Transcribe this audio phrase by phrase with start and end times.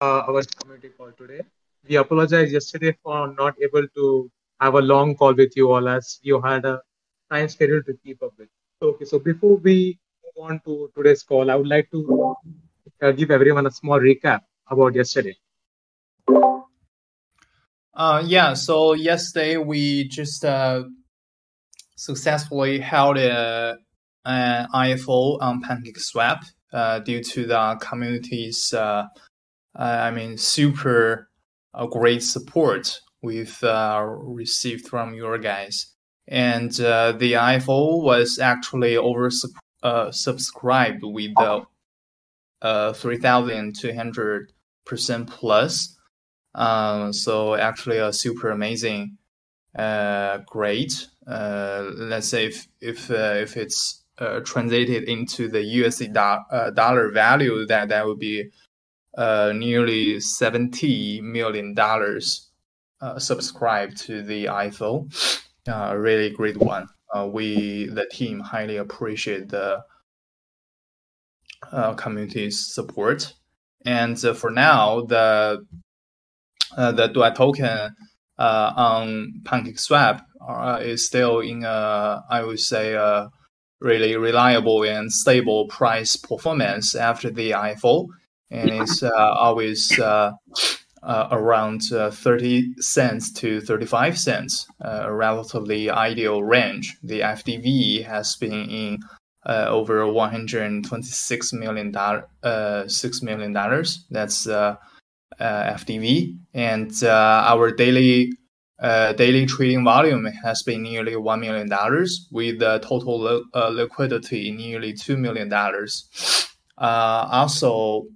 [0.00, 1.40] uh, our community call today.
[1.88, 6.18] We apologize yesterday for not able to have a long call with you all as
[6.22, 6.80] you had a
[7.30, 8.48] time schedule to keep up with.
[8.82, 12.36] Okay, so before we move on to today's call, I would like to
[13.02, 14.40] uh, give everyone a small recap
[14.70, 15.36] about yesterday.
[17.94, 20.84] Uh, yeah, so yesterday we just uh,
[21.96, 23.76] successfully held a,
[24.24, 29.06] an IFO on PancakeSwap uh, due to the community's, uh,
[29.78, 31.30] I mean, super
[31.72, 35.94] uh, great support we've received from your guys.
[36.26, 39.30] And the IFO was actually over
[40.10, 41.64] subscribed with the
[42.62, 45.98] 3,200% plus.
[46.54, 49.18] Um, so actually a super amazing
[49.76, 51.08] uh, great.
[51.26, 56.70] Uh, let's say if if uh, if it's uh, translated into the USD do- uh,
[56.70, 58.50] dollar value, that that would be
[59.18, 62.48] uh, nearly seventy million dollars
[63.00, 65.06] uh, subscribed to the IFO.
[65.68, 66.86] Uh, really great one.
[67.12, 69.82] Uh, we the team highly appreciate the
[71.72, 73.34] uh, community's support.
[73.84, 75.66] And uh, for now, the
[76.76, 77.96] the duet token
[78.38, 80.22] on PancakeSwap
[80.80, 83.30] is still in a, I would say, a
[83.80, 88.08] really reliable and stable price performance after the IFO,
[88.50, 90.32] and it's uh, always uh,
[91.02, 96.96] uh, around 30 cents to 35 cents, a relatively ideal range.
[97.02, 98.98] The FDV has been in
[99.46, 102.24] over 126 million dollar,
[102.88, 104.04] six million dollars.
[104.10, 104.46] That's
[105.40, 108.32] uh, FDV, and uh, our daily
[108.80, 114.92] uh, daily trading volume has been nearly one million dollars, with total li- liquidity nearly
[114.92, 116.08] two million dollars.
[116.76, 118.06] also,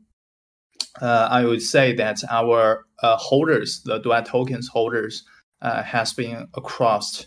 [1.01, 5.25] I would say that our holders, the duet tokens holders,
[5.61, 7.27] has been across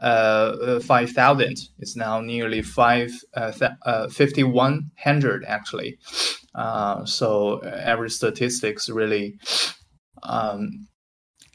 [0.00, 1.56] uh, 5,000.
[1.78, 3.52] It's now nearly five, uh,
[3.84, 5.98] uh, 5,100 actually.
[6.54, 9.38] Uh, so every statistics really
[10.22, 10.88] um,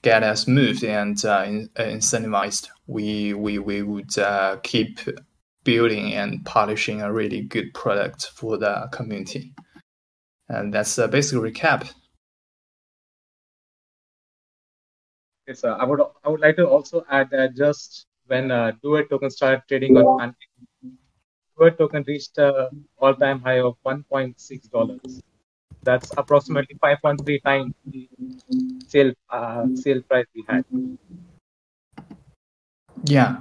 [0.01, 2.69] get us moved and uh, in, incentivized.
[2.88, 4.99] We, we, we would uh, keep
[5.63, 9.53] building and polishing a really good product for the community.
[10.50, 11.88] And that's a basic recap.
[15.47, 15.72] Yes, sir.
[15.72, 19.63] I would I would like to also add that just when uh, Duet token started
[19.67, 20.50] trading on Pancake,
[21.57, 25.22] Duet token reached a all-time high of 1.6 dollars.
[25.83, 28.09] That's approximately 5.3 times the
[28.88, 30.66] sale uh, sale price we had.
[33.06, 33.38] Yeah,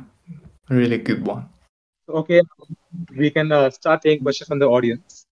[0.71, 1.49] really good one.
[2.09, 2.41] Okay,
[3.17, 5.27] we can uh, start taking questions from the audience.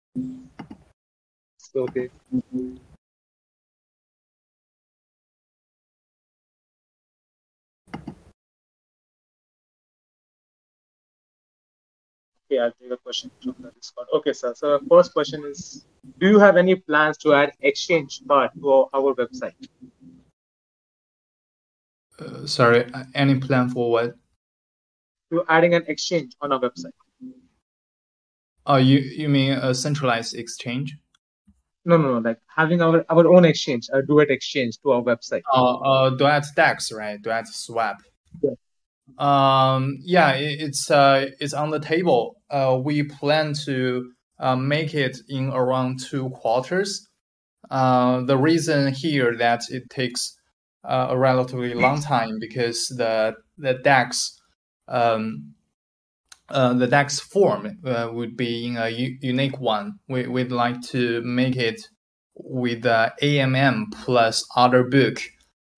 [1.73, 2.11] So, okay.
[12.53, 14.09] Okay, I'll take a question from the Discord.
[14.13, 14.53] Okay, sir.
[14.55, 15.87] So first question is,
[16.19, 19.55] do you have any plans to add exchange part to our website?
[22.19, 22.85] Uh, sorry,
[23.15, 24.15] any plan for what?
[25.33, 26.93] To adding an exchange on our website.
[28.67, 30.99] Oh, you you mean a centralized exchange?
[31.85, 32.19] No, no, no.
[32.19, 35.43] Like having our our own exchange, a Duet exchange to our website.
[35.53, 37.21] Oh, uh, Duet Dex, right?
[37.21, 37.97] Duet Swap.
[38.43, 38.51] Yeah.
[39.19, 42.37] Um, yeah, it, it's uh, it's on the table.
[42.51, 47.09] Uh, we plan to uh, make it in around two quarters.
[47.71, 50.37] Uh, the reason here that it takes
[50.85, 54.41] uh, a relatively long time because the the DEX
[54.89, 55.55] um,
[56.53, 59.95] uh, the DEX form uh, would be in a u- unique one.
[60.09, 61.81] We, we'd like to make it
[62.35, 65.19] with the AMM plus order book,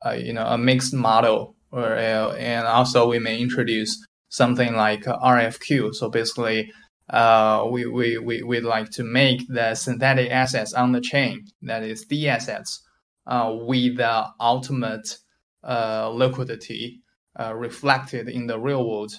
[0.05, 5.95] uh, you know, a mixed model or and also we may introduce something like RFQ.
[5.95, 6.71] So basically,
[7.11, 11.83] uh, we, we, we, we'd like to make the synthetic assets on the chain, that
[11.83, 12.83] is the assets,
[13.27, 15.19] uh, with the ultimate
[15.63, 17.01] uh, liquidity
[17.39, 19.13] uh, reflected in the real world.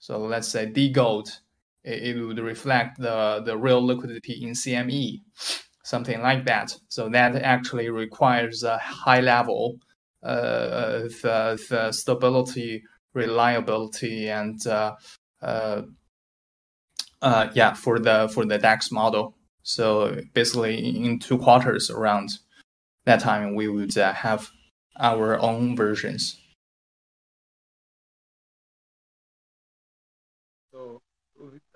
[0.00, 1.30] So let's say D gold,
[1.84, 5.20] it, it, would reflect the, the real liquidity in CME,
[5.84, 6.74] something like that.
[6.88, 9.78] So that actually requires a high level
[10.22, 12.82] uh, the, the stability,
[13.14, 14.94] reliability, and uh,
[15.42, 15.82] uh,
[17.54, 19.36] yeah, for the for the DEX model.
[19.62, 22.30] So basically, in two quarters around
[23.04, 24.50] that time, we would have
[24.98, 26.39] our own versions.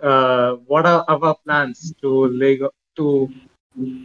[0.05, 3.29] Uh, what are our plans to Lego to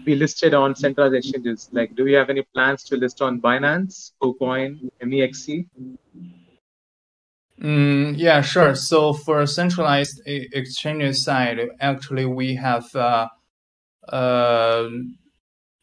[0.06, 1.69] be listed on centralized exchanges?
[1.72, 5.68] Like, do we have any plans to list on Binance, KuCoin, MEXC?
[7.62, 8.74] Mm, yeah, sure.
[8.75, 13.28] So for centralized exchanges side, actually we have uh,
[14.07, 14.88] uh,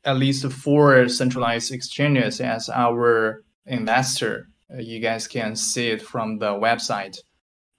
[0.04, 4.48] at least four centralized exchanges as our investor.
[4.78, 7.18] You guys can see it from the website,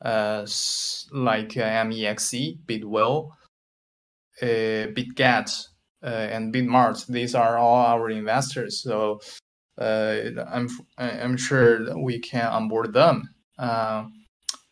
[0.02, 0.46] uh,
[1.12, 3.32] like MEXC, Bitwell,
[4.42, 4.46] uh,
[4.94, 5.50] BitGet,
[6.04, 7.06] uh, and Bitmart.
[7.08, 8.82] These are all our investors.
[8.82, 9.20] So
[9.78, 13.24] uh, I'm I'm sure we can onboard them.
[13.58, 14.06] Uh,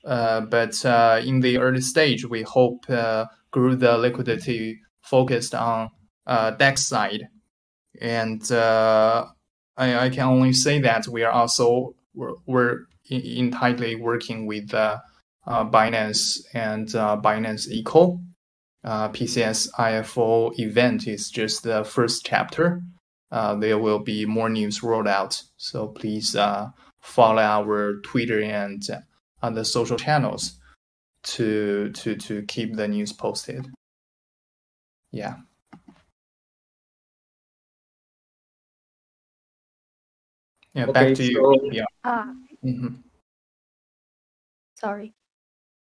[0.06, 0.86] uh, but
[1.26, 5.90] in the early stage, we hope grow the liquidity focused on
[6.28, 7.28] uh, DEX side,
[8.02, 9.26] and I,
[9.78, 12.80] I, can only say that we are also we're, we're
[13.10, 14.98] in, in tightly working with uh,
[15.48, 18.20] Uh, Binance and uh, Binance Eco.
[18.84, 22.82] Uh, PCS IFO event is just the first chapter.
[23.32, 26.36] there will be more news rolled out, so please
[27.02, 28.84] follow our Twitter and
[29.42, 30.60] other social channels
[31.24, 33.68] to to to keep the news posted.
[35.12, 35.36] Yeah.
[40.74, 41.70] Yeah, back to so, you.
[41.72, 41.86] Yeah.
[42.04, 42.34] Ah.
[42.64, 42.96] Mm-hmm.
[44.76, 45.14] Sorry.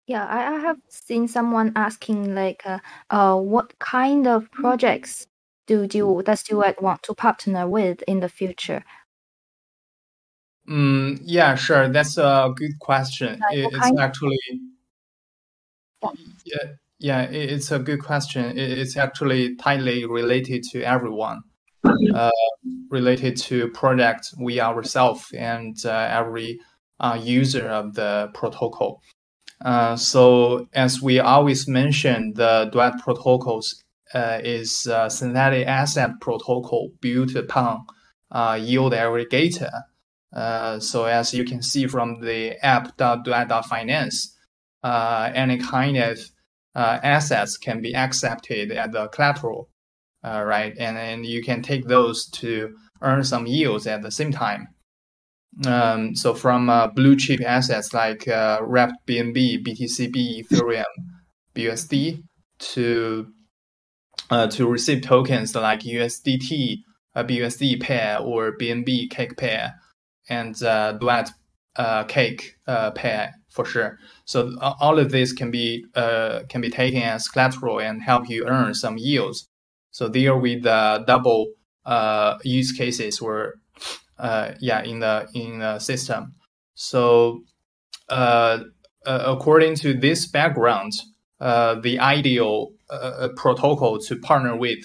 [0.08, 2.78] Yeah, I, I have seen someone asking like, uh,
[3.10, 5.26] uh, what kind of projects
[5.66, 8.82] do you does Duet want to partner with in the future?
[10.66, 11.88] Mm, yeah, sure.
[11.88, 13.38] That's a good question.
[13.52, 14.38] It, it's actually
[16.46, 18.56] yeah, yeah, it, it's a good question.
[18.56, 21.42] It, it's actually tightly related to everyone,
[22.14, 22.30] uh,
[22.88, 26.60] related to project we ourselves and uh, every
[26.98, 29.02] uh, user of the protocol.
[29.64, 33.82] Uh, so as we always mention, the Duet protocols
[34.14, 37.84] uh, is a synthetic asset protocol built upon
[38.30, 39.70] uh, yield aggregator
[40.32, 44.36] uh, so as you can see from the app.duet.finance,
[44.82, 46.18] uh, any kind of
[46.74, 49.68] uh, assets can be accepted as the collateral,
[50.22, 50.74] right?
[50.78, 54.68] And then you can take those to earn some yields at the same time.
[55.66, 60.84] Um, so from uh, blue chip assets like uh, Wrapped BNB, BTCB, Ethereum,
[61.54, 62.22] BUSD
[62.58, 63.26] to
[64.50, 66.76] to receive tokens like USDT,
[67.16, 69.74] BUSD pair or BNB cake pair
[70.28, 71.30] and uh, Duet
[71.76, 73.98] uh, cake uh, pair for sure.
[74.24, 78.46] So all of this can be uh, can be taken as collateral and help you
[78.46, 79.48] earn some yields.
[79.90, 81.46] So there with the double
[81.84, 83.54] uh, use cases were
[84.18, 86.34] uh, yeah in the in the system.
[86.74, 87.42] So
[88.08, 88.60] uh,
[89.06, 90.92] uh according to this background,
[91.40, 94.84] uh, the ideal uh, protocol to partner with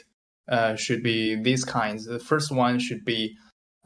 [0.77, 2.05] should be these kinds.
[2.05, 3.35] The first one should be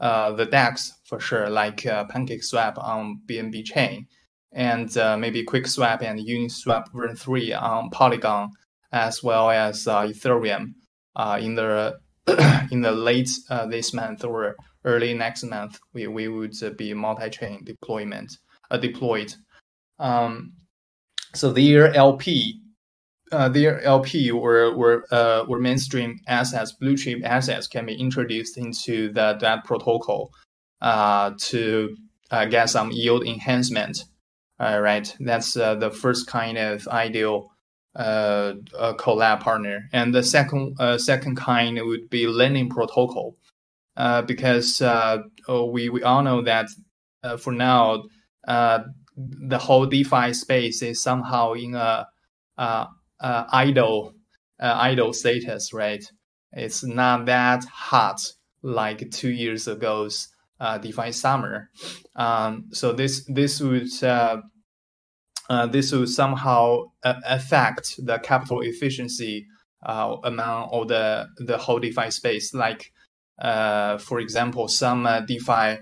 [0.00, 4.06] the DEX for sure, like PancakeSwap on BNB chain,
[4.52, 8.50] and maybe QuickSwap and Uniswap version 3 on Polygon,
[8.92, 10.74] as well as Ethereum
[11.40, 11.98] in the
[12.70, 17.64] in the late uh, this month or early next month, we, we would be multi-chain
[17.64, 18.32] deployment
[18.80, 19.34] deployed.
[19.98, 20.52] Um,
[21.34, 22.60] so their LP
[23.32, 28.56] uh, their LP or or uh, or mainstream assets, blue chip assets, can be introduced
[28.56, 30.30] into the, that protocol
[30.80, 31.96] uh, to
[32.30, 34.04] uh, get some yield enhancement.
[34.60, 37.50] Uh, right, that's uh, the first kind of ideal
[37.96, 38.54] uh,
[38.98, 43.36] collab partner, and the second second kind would be lending protocol,
[44.26, 46.68] because oh, we we all know that
[47.38, 48.04] for now
[48.46, 52.06] the whole DeFi space is somehow in a
[52.56, 52.86] uh,
[53.20, 54.14] idle
[54.60, 56.04] uh, idle status, right?
[56.52, 58.20] It's not that hot
[58.62, 60.28] like two years ago's
[60.60, 61.70] uh, DeFi summer.
[62.16, 64.38] Um, so this this would uh,
[65.48, 69.46] uh, this would somehow uh, affect the capital efficiency
[69.84, 72.54] uh, among all the the whole DeFi space.
[72.54, 72.97] Like uh,
[73.40, 75.78] for example, some uh, DeFi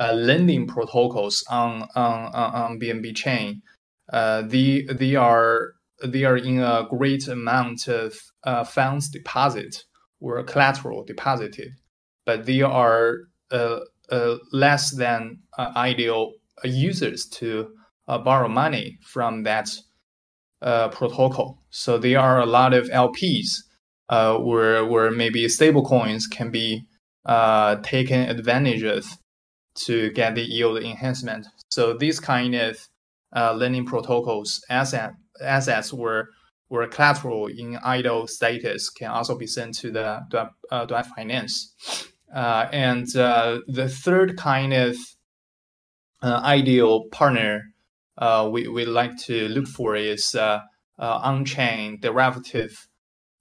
[0.00, 3.62] uh, lending protocols on on on BNB chain,
[4.12, 5.72] uh, they they are
[6.04, 9.84] they are in a great amount of uh, funds deposit
[10.20, 11.72] or collateral deposited,
[12.24, 13.16] but they are
[13.50, 16.32] uh, uh, less than uh, ideal
[16.64, 17.68] users to
[18.08, 19.68] uh, borrow money from that
[20.62, 21.62] uh, protocol.
[21.70, 23.48] So there are a lot of LPs
[24.08, 26.84] where where maybe stablecoins can be
[27.82, 29.06] taken advantage of
[29.86, 31.46] to get the yield enhancement.
[31.70, 32.88] So these kind of
[33.34, 36.30] lending protocols asset assets were
[36.70, 41.74] or collateral in idle status can also be sent to the Duet, uh, Finance.
[42.34, 44.96] Uh, and uh, the third kind of
[46.22, 47.72] uh, ideal partner
[48.18, 50.60] uh, we we like to look for is uh,
[50.98, 52.88] on-chain derivative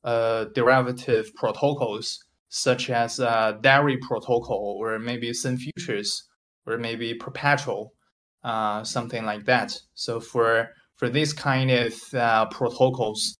[0.03, 6.24] derivative protocols such as uh, Deri protocol or maybe SynFutures
[6.66, 7.94] or maybe Perpetual,
[8.84, 9.77] something like that.
[9.94, 13.38] So for for this kind of uh, protocols.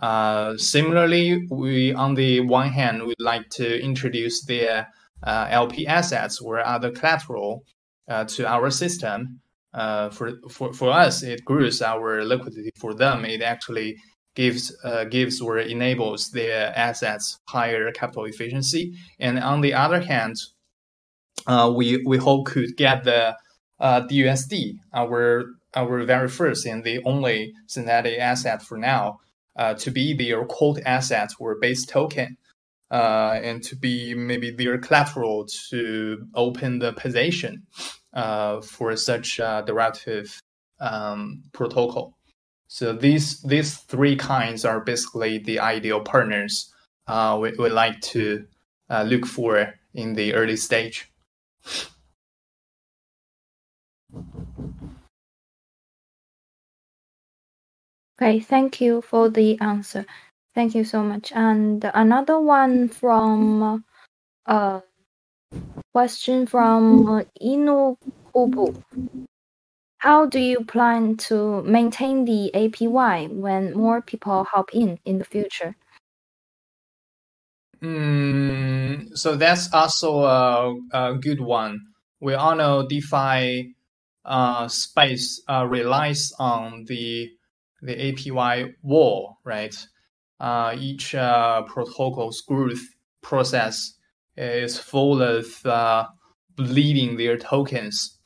[0.00, 4.86] Uh, similarly, we on the one hand would like to introduce the
[5.26, 7.64] uh, LP assets or other collateral
[8.08, 9.40] uh, to our system.
[9.74, 12.70] Uh, for, for for us, it grows our liquidity.
[12.78, 13.96] For them, it actually
[14.38, 18.94] gives uh, gives or enables their assets higher capital efficiency.
[19.18, 20.36] And on the other hand,
[21.78, 23.36] we we hope could get the
[23.80, 29.18] DUSD, our our very first and the only synthetic asset for now
[29.56, 32.36] uh, to be their quote asset or base token,
[32.90, 37.66] uh, and to be maybe their collateral to open the position
[38.14, 40.40] uh, for such a derivative
[40.80, 42.17] um, protocol.
[42.68, 46.72] So these these three kinds are basically the ideal partners
[47.06, 48.46] uh, we would like to
[48.90, 51.10] uh, look for in the early stage.
[58.20, 60.04] Okay, thank you for the answer.
[60.54, 61.32] Thank you so much.
[61.32, 63.84] And another one from
[64.46, 64.80] uh
[65.94, 67.96] question from Inu
[68.34, 68.82] Ubu.
[69.98, 75.24] How do you plan to maintain the APY when more people hop in in the
[75.24, 75.74] future?
[77.82, 81.80] Mm, so that's also a, a good one.
[82.20, 83.74] We all know DeFi
[84.24, 87.30] uh, space uh, relies on the
[87.80, 89.74] the APY wall, right?
[90.40, 92.82] Uh, each uh, protocol's growth
[93.22, 93.94] process
[94.36, 96.06] is full of uh,
[96.56, 98.18] bleeding their tokens.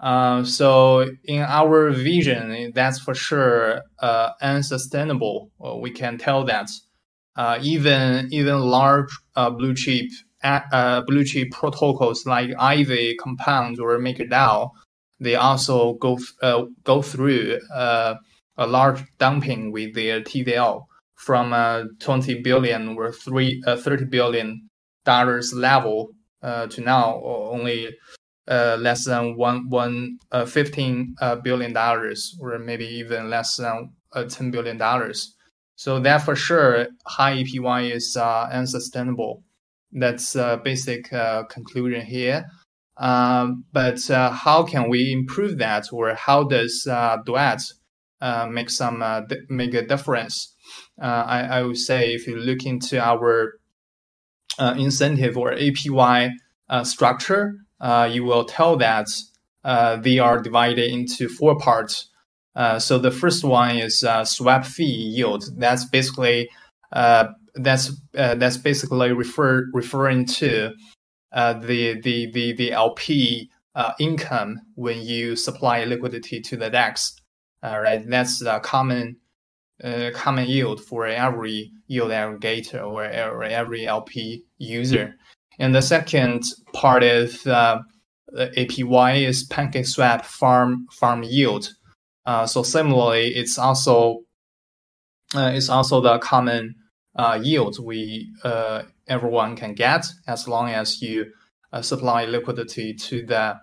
[0.00, 5.50] Uh, so in our vision, that's for sure uh, unsustainable.
[5.58, 6.68] Well, we can tell that
[7.36, 10.06] uh, even even large blue chip
[11.06, 14.70] blue chip protocols like Aave, Compound, or MakerDAO,
[15.18, 16.18] they also go
[16.84, 17.58] go through
[18.58, 20.82] a large dumping with their TVL
[21.14, 24.68] from uh, 20 billion or three, uh, 30 billion
[25.04, 26.10] dollars level
[26.42, 27.88] uh, to now only
[28.48, 33.90] uh, less than one, one, uh, 15 uh, billion dollars or maybe even less than
[34.12, 35.34] uh, 10 billion dollars.
[35.76, 39.44] So that for sure, high APY is uh, unsustainable.
[39.92, 42.46] That's a basic uh, conclusion here.
[42.98, 47.62] But uh, how can we improve that, or how does uh, Duet
[48.20, 50.52] uh, make some uh, make a difference.
[51.00, 53.60] Uh, I, I would say if you look into our
[54.58, 56.30] incentive or APY
[56.82, 59.06] structure, Uh, you will tell that
[59.64, 62.08] uh, they are divided into four parts.
[62.56, 65.44] Uh, so the first one is swap fee yield.
[65.56, 66.48] That's basically
[66.90, 70.72] that's that's basically refer referring to
[71.32, 77.14] the the the the LP uh, income when you supply liquidity to the DEX.
[77.62, 79.16] All right, that's the common
[79.82, 85.14] uh, common yield for every yield aggregator or, or every LP user.
[85.58, 87.78] And the second part is uh,
[88.28, 91.70] the APY is PancakeSwap farm farm yield.
[92.26, 94.20] Uh, so similarly, it's also
[95.34, 96.74] uh, it's also the common
[97.16, 101.26] uh, yield we uh, everyone can get as long as you
[101.72, 103.56] uh, supply liquidity to the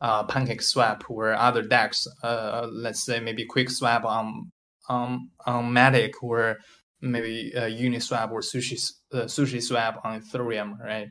[0.00, 4.50] uh, PancakeSwap or other DEX, uh, let's say maybe QuickSwap on
[4.88, 6.58] on on Matic or
[7.00, 8.78] maybe uh, Uniswap or Sushi
[9.12, 11.08] uh, Sushi Swap on Ethereum, right?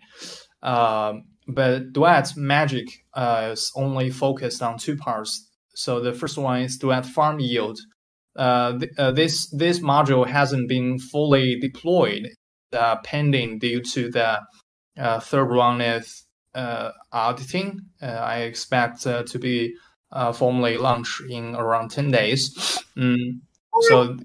[0.62, 5.48] Um, but Duet Magic uh, is only focused on two parts.
[5.75, 7.79] So the first one is Duet Farm Yield.
[8.36, 12.29] Uh, th- uh, this this module hasn't been fully deployed,
[12.74, 14.39] uh, pending due to the
[14.98, 16.05] uh, third round of
[16.53, 17.79] uh, auditing.
[18.01, 19.74] Uh, I expect uh, to be
[20.34, 22.79] formally launched in around 10 days.
[22.98, 23.41] Mm,
[23.81, 24.17] so.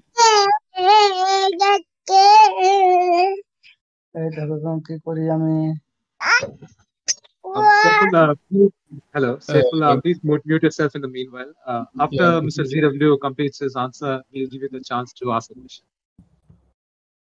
[8.13, 8.71] Uh, please,
[9.13, 11.51] hello, Saifullah, uh, please mute, yourself in the meanwhile.
[11.65, 12.65] Uh, after yeah, Mr.
[12.65, 15.85] ZW completes his answer, we'll give you the chance to ask a question.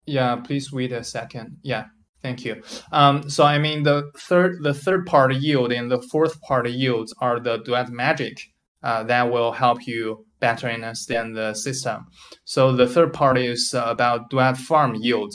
[0.06, 1.58] Yeah, please wait a second.
[1.62, 1.86] Yeah.
[2.22, 2.62] Thank you.
[2.92, 7.14] Um, so I mean the third the third party yield and the fourth part yields
[7.22, 8.38] are the duet magic
[8.84, 12.06] uh, that will help you better understand the system.
[12.46, 15.34] So the third part is about duet farm yield.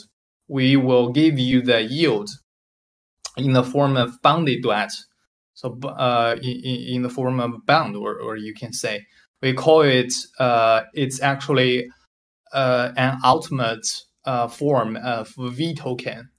[0.48, 2.30] We will give you the yield
[3.36, 4.92] in the form of bounded duet.
[5.54, 9.04] So uh, in, in the form of bound, or, or you can say
[9.44, 10.12] we call it.
[10.38, 11.86] Uh, it's actually
[12.52, 13.86] uh, an ultimate
[14.24, 16.30] uh, form of V token.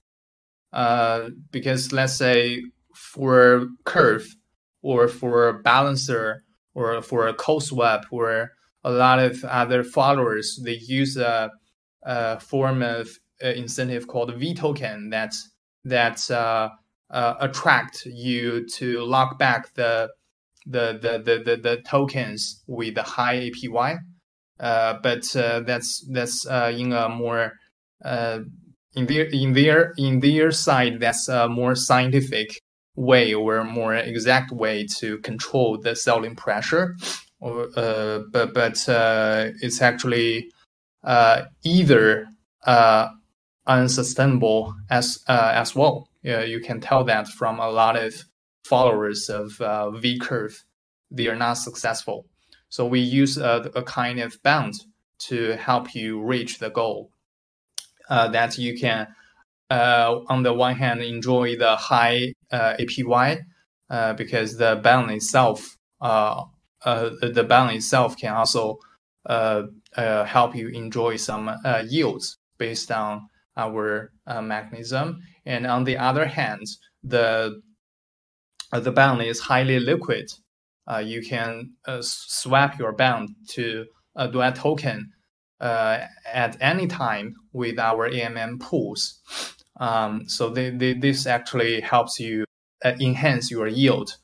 [0.73, 2.61] Uh, because let's say
[2.95, 4.27] for curve
[4.81, 6.43] or for balancer
[6.73, 8.51] or for a cold swap or
[8.85, 11.49] a lot of other followers, they use a,
[12.03, 13.09] a form of
[13.43, 15.33] uh, incentive called V token that
[15.83, 16.69] that uh,
[17.09, 20.09] uh, attract you to lock back the
[20.67, 23.97] the the the, the, the tokens with the high APY.
[24.59, 27.53] Uh, but uh, that's that's uh, in a more
[28.05, 32.61] in their in their in their side that's a more scientific
[32.95, 36.95] way or more exact way to control the selling pressure
[37.45, 40.49] or uh, but but uh, it's actually
[41.03, 42.27] uh, either
[42.65, 43.09] uh,
[43.67, 46.09] unsustainable as uh, as well.
[46.23, 48.13] Yeah, you can tell that from a lot of
[48.63, 50.63] followers of uh, v curve
[51.11, 52.25] they are not successful.
[52.69, 54.73] So we use a, a kind of bound
[55.29, 57.11] to help you reach the goal
[58.09, 59.07] that you can
[59.69, 63.39] uh, on the one hand enjoy the high uh, APY
[63.89, 65.77] uh, because the bound itself
[66.85, 68.77] uh, uh, the band itself can also
[69.25, 69.63] uh,
[70.25, 71.51] help you enjoy some
[71.87, 73.27] yields based on
[73.57, 74.11] our
[74.41, 76.65] mechanism and on the other hand
[77.03, 77.61] the
[78.71, 80.29] the band is highly liquid
[81.03, 85.11] you can swap your bond to a duet token
[85.59, 85.99] uh,
[86.31, 89.21] at any time with our AMM pools.
[89.79, 92.45] Um, so they, they, this actually helps you
[92.83, 94.17] uh, enhance your yield.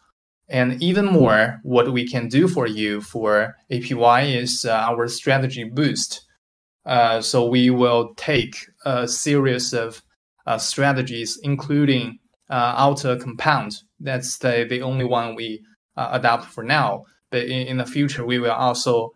[0.51, 5.63] And even more, what we can do for you for APY is uh, our strategy
[5.63, 6.25] boost.
[6.85, 8.55] Uh, so we will take
[8.85, 10.03] a series of
[10.45, 13.77] uh, strategies, including uh, auto compound.
[14.01, 15.61] That's the, the only one we
[15.95, 17.05] uh, adopt for now.
[17.29, 19.15] But in, in the future, we will also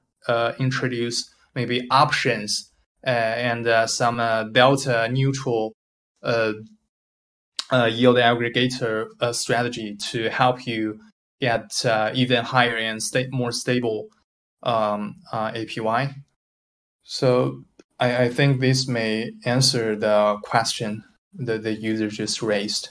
[0.58, 2.71] introduce maybe options
[3.04, 4.17] and some
[4.54, 5.76] delta neutral
[6.24, 6.54] uh,
[7.71, 11.00] uh, yield aggregator uh, strategy to help you
[11.46, 14.08] get uh, even higher and sta- more stable
[14.64, 16.04] um, uh, APY.
[17.04, 17.64] So
[18.00, 21.04] I, I, think this may answer the question
[21.48, 22.90] that the user just raised.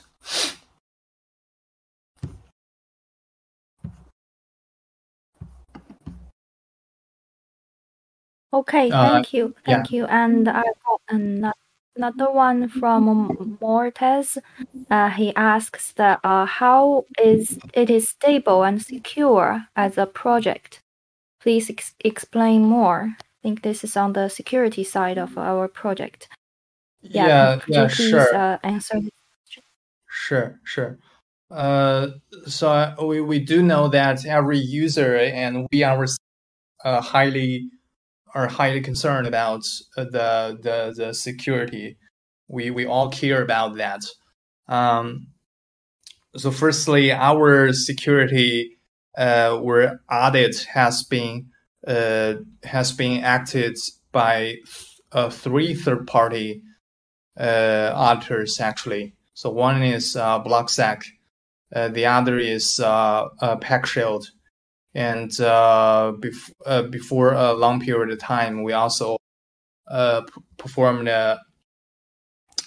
[8.53, 9.97] Okay, uh, thank you, thank yeah.
[9.97, 10.05] you.
[10.05, 11.64] And I got another
[11.95, 14.37] Another one from Mortez.
[14.89, 20.81] Uh, he asks that uh, how is it is stable and secure as a project?
[21.39, 23.15] Please ex explain more.
[23.19, 26.27] I think this is on the security side of our project.
[27.01, 28.35] Yeah, yeah, yeah please, sure.
[28.35, 28.99] Uh, answer.
[30.09, 30.97] Sure, sure.
[31.51, 32.07] Uh,
[32.47, 36.05] so we, we do know that every user and we are
[36.83, 37.69] uh, highly
[38.35, 39.63] are highly concerned about
[39.97, 41.97] uh, the the the security.
[42.47, 44.01] We we all care about that.
[44.67, 45.27] Um,
[46.35, 48.77] so firstly, our security
[49.17, 51.47] uh, or audit has been
[51.87, 53.77] uh, has been acted
[54.11, 54.55] by
[55.11, 56.61] uh, three third party
[57.39, 59.13] uh, auditors actually.
[59.33, 61.03] So one is uh, BlockSec,
[61.75, 64.27] uh, the other is uh, uh, PeckShield,
[64.95, 69.17] and uh, bef- uh, before a long period of time, we also
[69.91, 71.37] uh, p- performed a,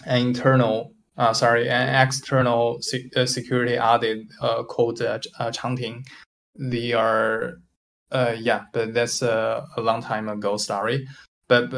[0.04, 6.04] an internal, uh, sorry, an external se- uh, security audit uh, called Changting.
[6.54, 7.54] They are,
[8.12, 11.08] yeah, but that's a, a, long time ago story.
[11.48, 11.72] But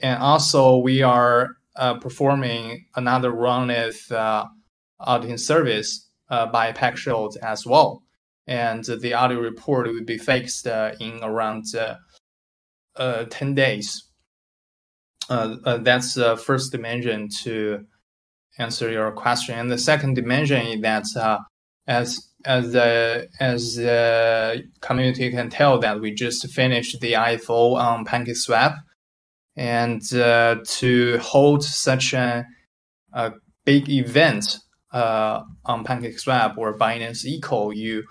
[0.00, 1.50] and also we are
[2.00, 3.94] performing another round of
[5.00, 8.05] auditing service by PeckShield as well
[8.46, 11.96] and the audit report will be fixed uh, in around uh,
[12.96, 14.04] uh, 10 days.
[15.28, 17.84] that's the first dimension to
[18.58, 19.58] answer your question.
[19.58, 21.40] And the second dimension is that
[21.86, 28.04] as as the as the community can tell that we just finished the IFO on
[28.04, 28.76] PancakeSwap,
[29.56, 32.44] and uh, to hold such a,
[33.12, 33.32] a
[33.64, 34.58] big event
[34.92, 38.04] uh, on PancakeSwap or Binance Eco, you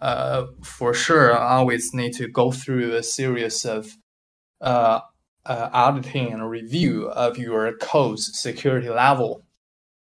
[0.00, 3.88] uh, for sure I always need to go through a series of
[4.60, 5.00] uh,
[5.44, 9.42] uh, auditing and review of your code's security level.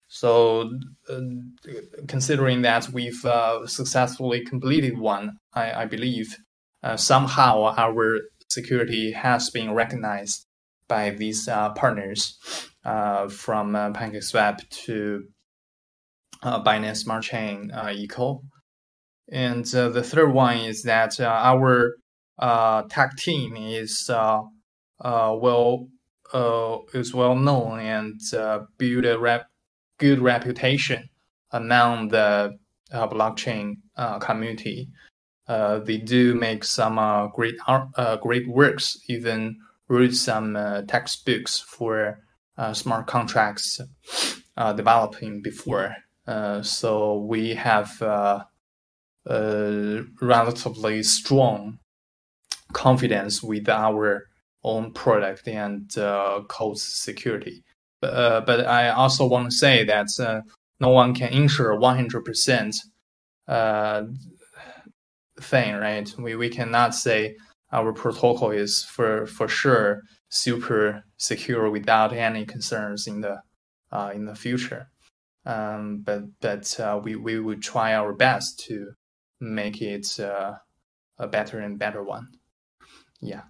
[0.07, 0.71] So,
[1.09, 1.19] uh,
[2.07, 6.37] considering that we've uh, successfully completed one, I, I believe
[6.83, 10.45] uh, somehow our security has been recognized
[10.87, 12.37] by these partners
[12.85, 15.23] uh, from PancakeSwap to
[16.43, 18.43] uh, Binance Smart Chain uh, Eco.
[19.31, 21.95] And uh, the third one is that uh, our
[22.37, 25.87] uh, tech team is well
[26.93, 28.19] is well known and
[28.77, 29.47] build a rep-
[29.97, 31.09] good reputation
[31.51, 32.57] among the
[32.91, 33.75] blockchain
[34.19, 34.89] community.
[35.47, 39.57] Uh, they do make some uh, great art, uh, great works, even
[39.87, 40.55] wrote some
[40.87, 42.19] textbooks for
[42.73, 43.79] smart contracts
[44.75, 45.95] developing before.
[46.63, 48.01] So we have
[49.27, 51.79] uh, relatively strong
[52.73, 54.23] confidence with our
[54.63, 57.63] own product and uh, code security.
[58.01, 60.41] But, uh, but I also want to say that uh,
[60.79, 62.75] no one can ensure 100%
[63.47, 64.03] uh,
[65.39, 66.13] thing, right?
[66.17, 67.35] We, we cannot say
[67.71, 73.37] our protocol is for, for sure super secure without any concerns in the
[73.91, 74.87] uh, in the future.
[75.45, 78.91] Um, but but uh, we we would try our best to
[79.53, 80.53] make it uh,
[81.17, 82.27] a better and better one.
[83.21, 83.43] Yeah.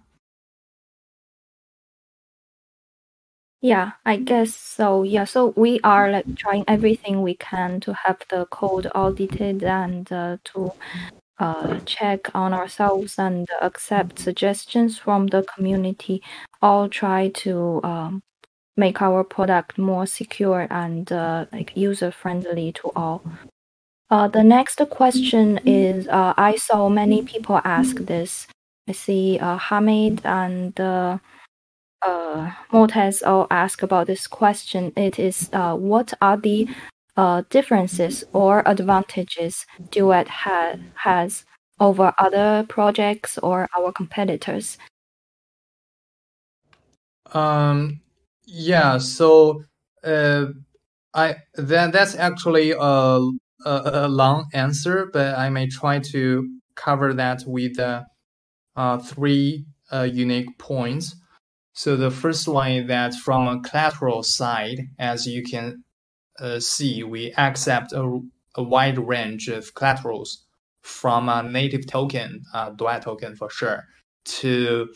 [3.62, 5.02] Yeah, I guess so.
[5.02, 10.10] Yeah, so we are like trying everything we can to have the code audited and
[10.12, 10.72] uh, to
[11.38, 16.22] uh, check on ourselves and accept suggestions from the community.
[16.62, 18.22] All try to um,
[18.76, 23.22] make our product more secure and uh, like user friendly to all.
[24.08, 28.46] Uh, the next question is uh, I saw many people ask this.
[28.88, 31.18] I see uh, Hamid and uh,
[32.06, 34.92] uh, all ask about this question.
[34.96, 36.68] It is uh, what are the
[37.16, 41.44] uh, differences or advantages Duet ha- has
[41.80, 44.78] over other projects or our competitors?
[47.32, 48.00] Um.
[48.44, 48.98] Yeah.
[48.98, 49.64] So,
[50.04, 50.46] uh,
[51.12, 53.20] I that that's actually a,
[53.64, 58.04] a a long answer, but I may try to cover that with uh,
[58.76, 61.16] uh three uh, unique points.
[61.72, 65.84] So the first one is that from a collateral side, as you can
[66.38, 68.20] uh, see, we accept a,
[68.54, 70.46] a wide range of collaterals
[70.82, 73.84] from a native token, uh, Duet token for sure,
[74.24, 74.88] to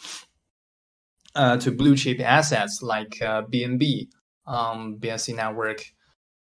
[1.35, 4.09] uh, to blue chip assets like uh, BNB,
[4.47, 5.85] um, BSC network,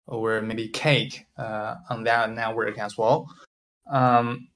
[0.08, 3.28] or maybe Cake uh, on that network as well,
[3.90, 4.48] um,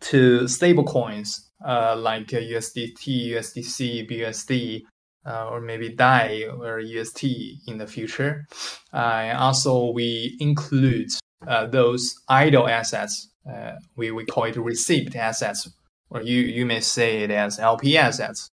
[0.00, 4.82] to stable coins uh, like USDT, USDC, BUSD,
[5.26, 7.24] uh, or maybe DAI or UST
[7.66, 8.46] in the future.
[8.92, 11.08] Uh, also, we include
[11.46, 13.28] uh, those idle assets.
[13.48, 15.68] Uh, we, we call it received assets,
[16.08, 18.50] or you, you may say it as LP assets.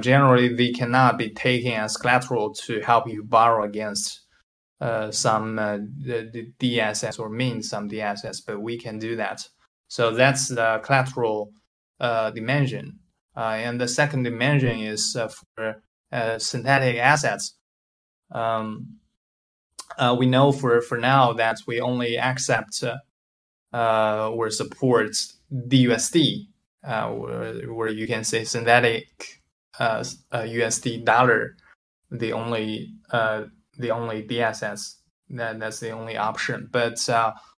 [0.00, 4.23] Generally, they cannot be taken as collateral to help you borrow against
[4.84, 9.16] uh, some uh, the, the D assets or mint some DSS, but we can do
[9.16, 9.48] that.
[9.88, 11.52] So that's the collateral
[12.00, 12.98] uh, dimension.
[13.34, 15.82] Uh, and the second dimension is uh, for
[16.38, 17.56] synthetic assets.
[18.30, 18.98] Um,
[20.18, 22.84] we know for, for now that we only accept
[23.72, 25.12] or support
[25.50, 26.46] DUSD,
[26.82, 29.40] where, where you can say synthetic
[29.80, 31.56] USD dollar,
[32.10, 32.92] the only
[33.78, 34.98] the only D assets.
[35.30, 36.68] That, that's the only option.
[36.70, 36.98] But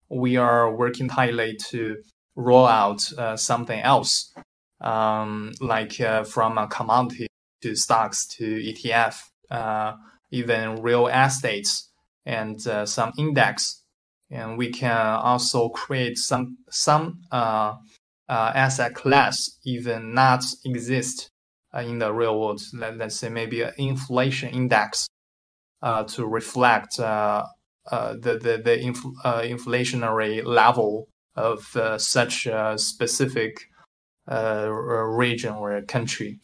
[0.09, 1.97] we are working tightly to
[2.35, 4.33] roll out uh, something else,
[4.81, 7.27] um, like uh, from a commodity
[7.61, 9.93] to stocks to ETF, uh,
[10.31, 11.89] even real estates
[12.25, 13.81] and uh, some index.
[14.29, 17.75] And we can also create some some uh,
[18.27, 21.29] uh, asset class even not exist
[21.73, 22.61] in the real world.
[22.73, 25.07] Let, us say maybe an inflation index
[25.81, 27.45] to reflect the
[27.89, 33.67] the the infl- inflationary level of uh, such a specific
[34.27, 36.39] uh, region or country.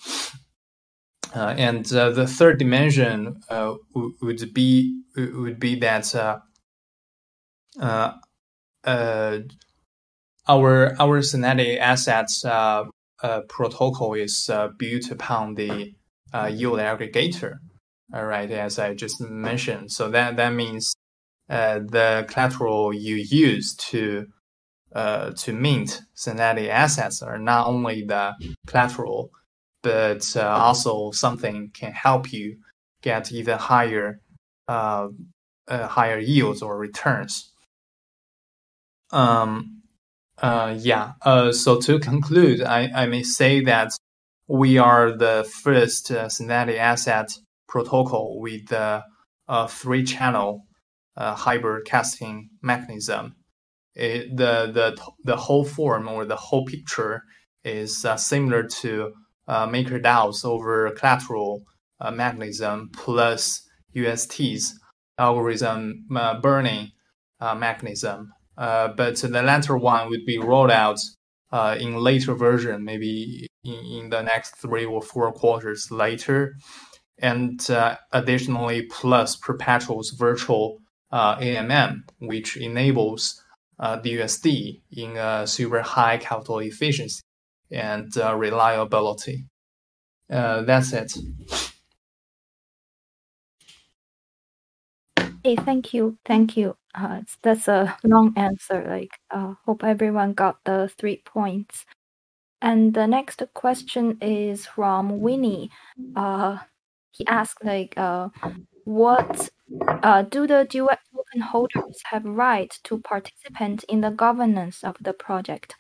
[1.33, 3.73] Uh, and uh, the third dimension uh,
[4.21, 6.39] would be would be that uh,
[10.47, 12.43] our our synthetic assets
[13.47, 15.93] protocol is built upon the
[16.49, 17.59] yield aggregator,
[18.13, 19.91] all right, as I just mentioned.
[19.91, 20.93] So that that means
[21.47, 24.27] the collateral you use to
[24.93, 28.33] uh, to mint synthetic assets are not only the
[28.67, 29.31] collateral,
[29.83, 32.57] but uh, also something can help you
[33.01, 34.19] get even higher
[34.67, 35.07] uh,
[35.67, 37.51] uh higher yields or returns.
[39.11, 39.81] Um,
[40.37, 41.13] uh, yeah.
[41.21, 43.91] Uh, so to conclude, I, I may say that
[44.47, 47.31] we are the first uh, synthetic asset
[47.71, 49.01] protocol with the
[49.47, 50.65] uh, three channel
[51.17, 53.35] uh, hybrid casting mechanism.
[53.95, 57.23] It, the, the, the whole form or the whole picture
[57.63, 59.13] is uh, similar to
[59.49, 61.63] MakerDAO's over collateral
[62.13, 63.61] mechanism plus
[63.93, 64.79] UST's
[65.17, 66.05] algorithm
[66.41, 66.91] burning
[67.41, 68.31] mechanism.
[68.55, 70.99] But the latter one would be rolled out
[71.51, 76.55] uh, in later version, maybe in, in, the next three or four quarters later.
[77.21, 80.79] And uh, additionally, plus Perpetual's virtual
[81.13, 83.43] AMM, which enables
[83.79, 87.21] DUSD in a super high capital efficiency
[87.69, 89.45] and reliability.
[90.29, 91.13] that's it.
[95.43, 96.75] Hey, thank you, thank you.
[96.93, 98.85] Uh, that's a long answer.
[98.87, 101.85] Like, uh, hope everyone got the three points.
[102.61, 105.71] And the next question is from Winnie.
[107.11, 108.29] He asked like, uh,
[108.85, 109.49] what
[110.03, 115.13] uh, do the duet token holders have right to participate in the governance of the
[115.13, 115.75] project?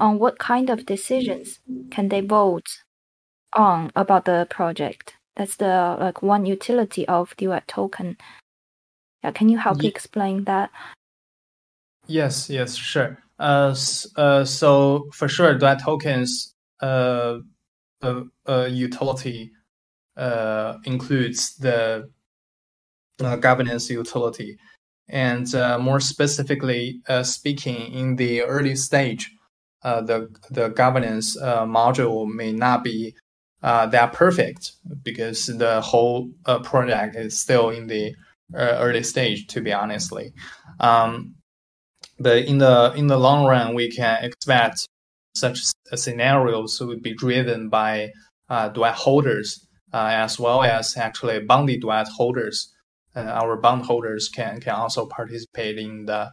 [0.00, 2.66] On what kind of decisions can they vote
[3.54, 5.14] on about the project?
[5.36, 8.16] That's the like one utility of duet token.
[9.22, 9.88] Yeah, can you help yeah.
[9.88, 10.70] explain that?
[12.06, 13.18] Yes, yes, sure.
[13.38, 13.74] Uh,
[14.16, 17.38] uh, so for sure, that tokens uh,
[18.02, 19.50] uh, uh utility
[20.16, 22.08] uh, includes the
[23.20, 24.56] uh, governance utility,
[25.08, 29.30] and uh, more specifically uh, speaking, in the early stage,
[29.82, 33.14] uh, the the governance uh, module may not be
[33.62, 36.30] that perfect because the whole
[36.62, 38.14] project is still in the
[38.54, 40.32] early stage, to be honestly.
[40.80, 41.34] Um,
[42.18, 44.86] but in the in the long run, we can expect
[45.34, 45.60] such
[45.94, 48.10] scenarios would be driven by
[48.48, 52.72] uh, holders as well as actually bonded duet holders.
[53.14, 56.32] And our bond holders can can also participate in the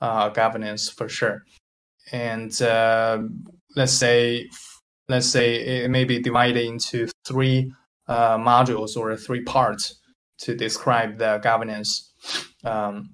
[0.00, 1.42] uh, governance for sure.
[2.12, 3.22] And uh,
[3.76, 4.48] let's say
[5.08, 7.72] let's say it may be divided into three
[8.08, 10.00] uh, modules or three parts
[10.38, 12.12] to describe the governance.
[12.64, 13.10] Um,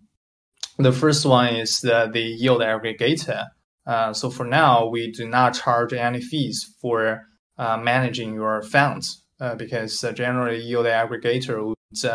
[0.79, 3.49] the first one is the, the yield aggregator.
[3.87, 7.23] Uh, so for now, we do not charge any fees for
[7.59, 12.11] uh, managing your funds uh, because uh, generally yield aggregator would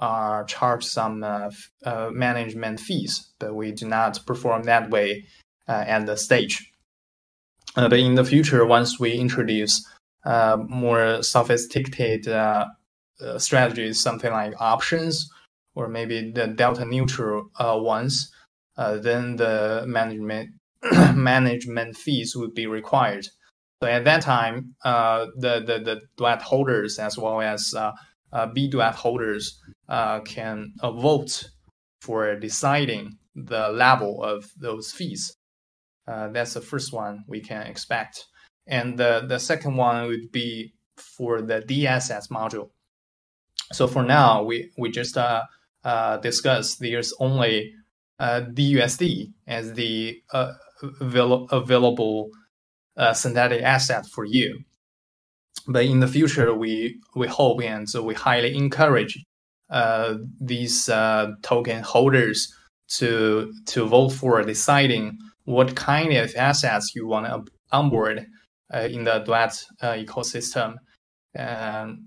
[0.00, 1.50] uh, charge some uh,
[2.12, 5.24] management fees, but we do not perform that way
[5.68, 6.72] at the stage.
[7.76, 9.86] but in the future, once we introduce
[10.24, 12.26] more sophisticated
[13.22, 15.30] uh, strategies, something like options
[15.74, 18.32] or maybe the delta neutral uh, ones,
[18.76, 20.50] uh, then the management
[21.14, 23.26] management fees would be required.
[23.82, 27.92] So at that time, uh, the, the the duet holders as well as uh,
[28.32, 29.58] uh, B duet holders
[30.24, 31.50] can vote
[32.00, 35.36] for deciding the level of those fees.
[36.06, 38.26] that's the first one we can expect.
[38.66, 42.70] And the, the second one would be for the DSS module.
[43.72, 45.42] So for now, we we just uh,
[45.84, 47.72] uh, discussed there's only
[48.18, 50.52] uh, DUSD as the uh,
[51.00, 52.30] avail- available
[53.00, 54.60] uh, synthetic asset for you.
[55.66, 59.18] But in the future, we we hope and so we highly encourage
[59.70, 62.52] uh, these uh, token holders
[62.98, 68.26] to to vote for deciding what kind of assets you want to onboard
[68.74, 70.76] uh, in the Duet uh, ecosystem.
[71.38, 72.06] Um,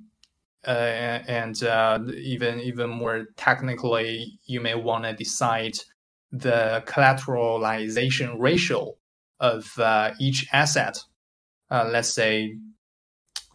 [0.66, 5.76] and uh, even even more technically, you may want to decide
[6.32, 8.94] the collateralization ratio
[9.40, 10.98] of uh, each asset.
[11.70, 12.56] Uh, let's say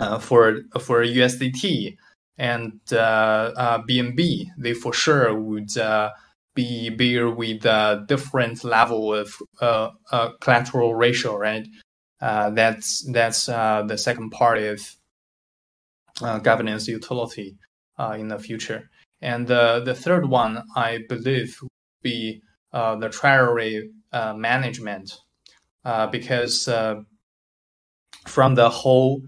[0.00, 1.96] uh, for for USDT
[2.36, 5.70] and BNB, uh, they for sure would
[6.54, 9.32] be bigger with a different level of
[10.40, 11.66] collateral ratio, right?
[12.20, 14.80] that's that's the second part of
[16.22, 17.56] uh, governance utility
[17.98, 18.90] uh, in the future.
[19.20, 21.70] And the, third one, I believe, would
[22.02, 25.12] be uh, the treasury management,
[26.10, 26.68] because
[28.26, 29.22] from the whole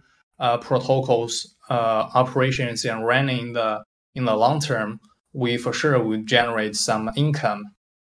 [0.61, 3.83] protocols operations and running the
[4.15, 5.01] in the long term,
[5.33, 7.65] we for sure would generate some income.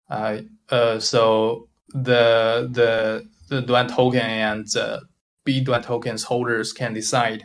[0.10, 5.00] Uh, uh, so the the the Duet token and uh,
[5.46, 7.44] B Duet tokens holders can decide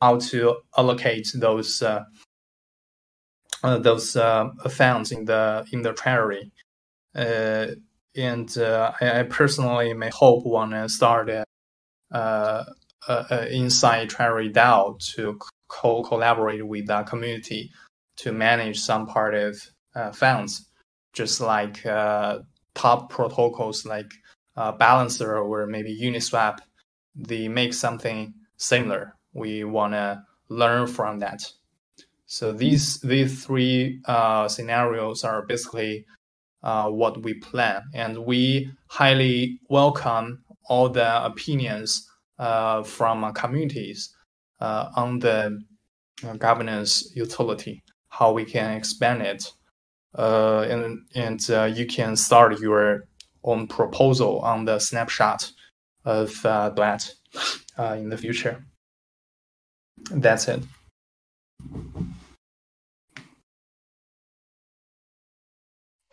[0.00, 2.04] how to allocate those uh,
[3.62, 6.50] uh, those uh, funds in the in the treasury.
[8.16, 11.44] And uh, I, personally may hope want to start a,
[12.12, 12.64] uh,
[13.06, 17.70] uh, uh, inside Treasury DAO to co collaborate with the community
[18.16, 19.60] to manage some part of
[19.94, 20.66] uh, funds,
[21.12, 22.40] just like uh,
[22.74, 24.10] top protocols like
[24.56, 26.58] uh, Balancer or maybe Uniswap.
[27.14, 29.14] They make something similar.
[29.32, 31.52] We want to learn from that.
[32.26, 36.04] So these these three uh, scenarios are basically
[36.62, 42.06] uh, what we plan, and we highly welcome all the opinions
[42.38, 44.14] uh, from communities
[44.60, 45.60] uh, on the
[46.24, 49.52] uh, governance utility, how we can expand it,
[50.16, 53.04] uh, and and you can start your
[53.44, 55.50] own proposal on the snapshot
[56.04, 57.10] of that
[57.78, 58.64] in the future.
[60.10, 60.62] That's it.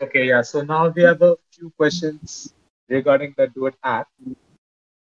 [0.06, 0.44] Okay, yeah.
[0.44, 2.54] So now we have a few questions
[2.88, 4.08] regarding the Duet app.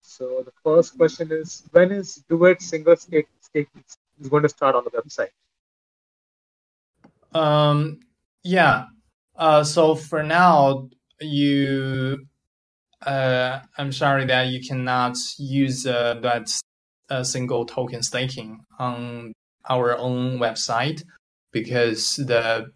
[0.02, 3.84] So the first question is, when is Duet single state staking
[4.20, 5.30] is going to start on the website?
[7.38, 8.00] Um,
[8.44, 8.86] yeah.
[9.36, 10.90] Uh, so for now,
[11.22, 12.26] you,
[13.06, 16.50] uh, I'm sorry that you cannot use uh, that
[17.12, 19.34] uh, single token staking on
[19.70, 21.04] our own website
[21.52, 22.72] because the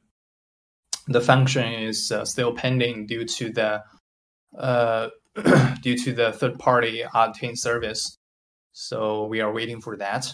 [1.08, 3.84] the function is uh, still pending due to the
[4.58, 5.10] uh,
[5.82, 8.18] due to the third party Octane service.
[8.72, 10.32] So we are waiting for that.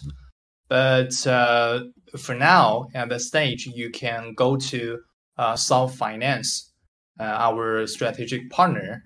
[0.69, 1.81] But uh,
[2.17, 4.99] for now, at the stage, you can go to
[5.37, 6.71] uh, Solv Finance,
[7.19, 9.03] uh, our strategic partner,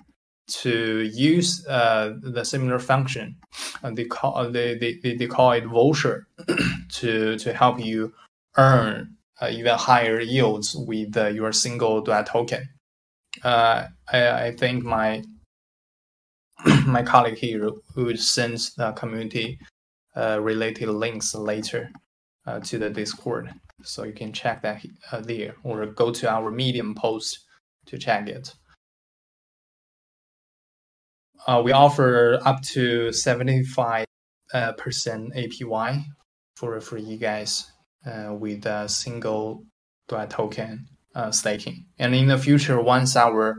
[0.48, 3.38] to use uh, the similar function.
[3.82, 6.28] And they call they, they, they call it voucher
[6.94, 8.14] to to help you
[8.58, 12.70] earn uh, even higher yields with uh, your single Duet token.
[13.44, 15.24] Uh, I, I think my
[16.86, 19.60] my colleague here would send the community
[20.16, 21.90] uh, related links later
[22.46, 23.52] uh, to the Discord,
[23.84, 27.40] so you can check that uh, there, or go to our Medium post
[27.88, 28.54] to check it.
[31.64, 34.06] we offer up to seventy five
[34.78, 36.04] percent APY
[36.56, 37.73] for for you guys
[38.06, 39.64] uh, with a single
[40.08, 41.86] Duet token uh, staking.
[41.98, 43.58] And in the future, once our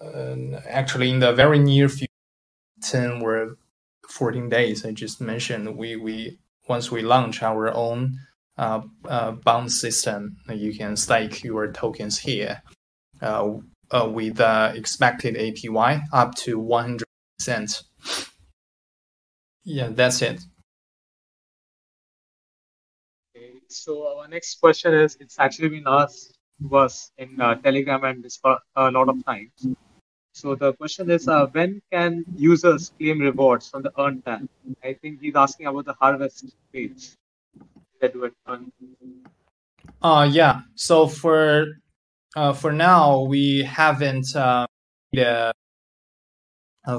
[0.00, 0.36] uh,
[0.68, 2.08] actually in the very near future,
[2.82, 3.56] 10 or
[4.08, 6.38] 14 days, I just mentioned, we, we
[6.68, 8.18] once we launch our own
[8.56, 12.62] uh, uh, bond system, you can stake your tokens here
[13.20, 13.54] uh,
[13.90, 17.82] uh with expected APY up to 100%.
[19.64, 20.42] Yeah, that's it.
[23.76, 28.22] So our next question is, it's actually been asked to us in uh, Telegram and
[28.22, 29.66] Discord a lot of times.
[30.34, 34.48] So the question is, uh, when can users claim rewards from the Earn tab?
[34.82, 37.10] I think he's asking about the harvest page
[38.00, 38.12] that
[38.46, 38.72] earn.
[40.02, 40.60] Uh, yeah.
[40.74, 41.66] So for
[42.34, 44.66] uh, for now, we haven't uh,
[45.12, 45.52] the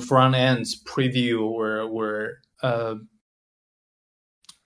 [0.08, 2.96] front end preview or or uh,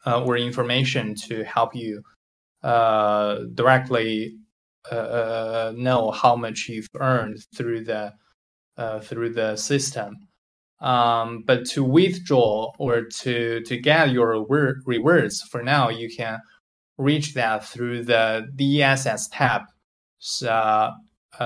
[0.08, 2.02] uh, or information to help you
[2.64, 4.38] uh, directly
[4.92, 8.14] uh, uh know how much you've earned through the
[8.78, 10.16] uh, through the system.
[10.80, 14.46] Um, but to withdraw or to to get your
[14.86, 16.40] rewards for now, you can
[16.98, 19.64] reach that through the DSS tab,
[20.48, 20.92] uh,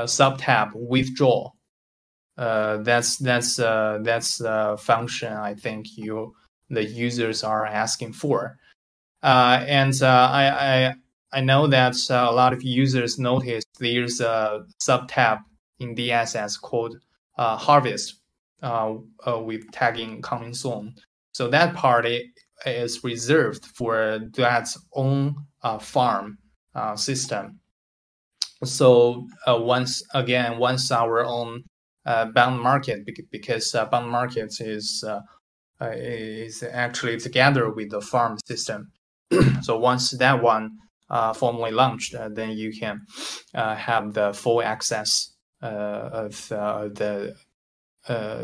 [0.06, 1.50] sub tab withdraw.
[2.38, 6.36] that's that's that's a function I think you
[6.72, 8.58] the users are asking for.
[9.22, 10.94] Uh, and uh, I, I,
[11.34, 15.40] I know that uh, a lot of users notice there's a sub tab
[15.80, 16.98] in DSS called
[17.38, 18.22] uh, Harvest
[18.64, 18.96] uh,
[19.28, 20.96] uh, with tagging coming soon.
[21.34, 22.06] So that part
[22.66, 25.36] is reserved for that own
[25.80, 26.38] farm
[26.96, 27.60] system.
[28.64, 31.64] So once again, once our own
[32.06, 35.22] bond market, because bond market is uh,
[35.82, 38.92] is actually together with the farm system.
[39.62, 40.78] so once that one
[41.10, 43.02] uh, formally launched, uh, then you can
[43.54, 47.36] uh, have the full access uh, of uh, the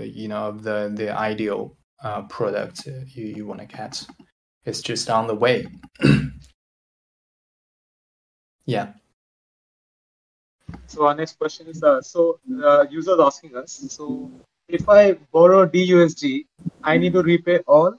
[0.04, 1.76] you know of the the ideal
[2.30, 4.06] product you, you want to get.
[4.66, 5.66] It's just on the way.
[8.66, 8.94] yeah.
[10.88, 14.30] So our next question is uh, so uh, users asking us so
[14.68, 16.46] if I borrow DUSD,
[16.84, 17.96] I need to repay all.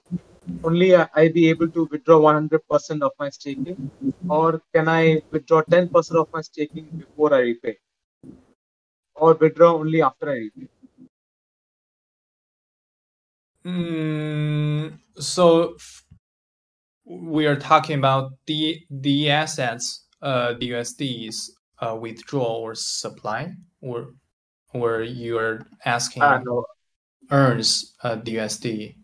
[0.64, 3.90] Only I be able to withdraw 100% of my staking,
[4.28, 7.76] or can I withdraw 10% of my staking before I repay,
[9.14, 10.68] or withdraw only after I repay?
[13.66, 15.76] Mm, so
[17.04, 21.50] we are talking about the the assets, uh, the USDs
[21.80, 23.52] uh, withdrawal or supply,
[23.82, 24.14] or
[24.72, 26.64] or you are asking uh, no.
[27.30, 28.94] earns uh, the USD.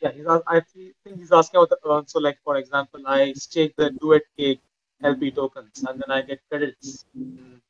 [0.00, 0.60] Yeah, he's, I
[1.02, 2.06] think he's asking about the earn.
[2.06, 4.60] So, like for example, I stake the Duet Cake
[5.02, 7.60] LP tokens, and then I get credits in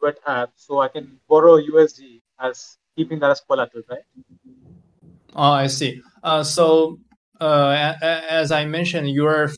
[0.00, 4.04] Duet app, so I can borrow USD as keeping that as collateral, right?
[5.34, 6.00] Oh, I see.
[6.22, 6.98] Uh, so
[7.40, 9.50] uh, as I mentioned, you are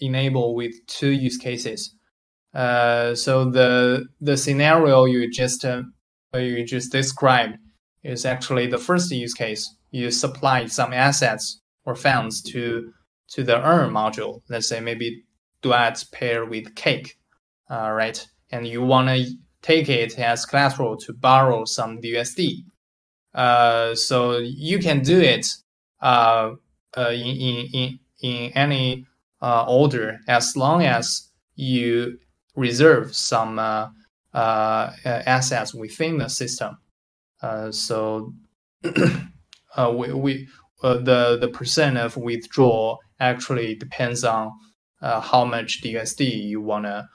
[0.00, 1.94] enabled with two use cases.
[2.54, 5.82] Uh, so the the scenario you just uh,
[6.34, 7.56] you just described
[8.02, 9.74] is actually the first use case.
[9.90, 12.92] You supply some assets or funds to
[13.28, 14.42] to the earn module.
[14.48, 15.24] Let's say maybe
[15.62, 17.16] duet pair with cake,
[17.70, 18.24] uh, right?
[18.50, 19.26] And you want to
[19.62, 22.64] take it as collateral to borrow some USD.
[23.34, 25.46] Uh, so you can do it
[26.00, 26.52] uh,
[26.96, 29.06] uh, in, in, in, in any
[29.42, 32.18] uh, order as long as you
[32.56, 33.88] reserve some uh,
[34.32, 36.78] uh, assets within the system.
[37.70, 38.34] so
[38.82, 40.48] we, we
[40.82, 44.52] the the percent of withdrawal actually depends on
[45.00, 47.08] how much DUSD you want to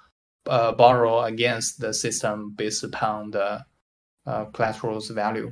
[0.46, 3.64] borrow against the system based upon the
[4.54, 5.52] collateral's value.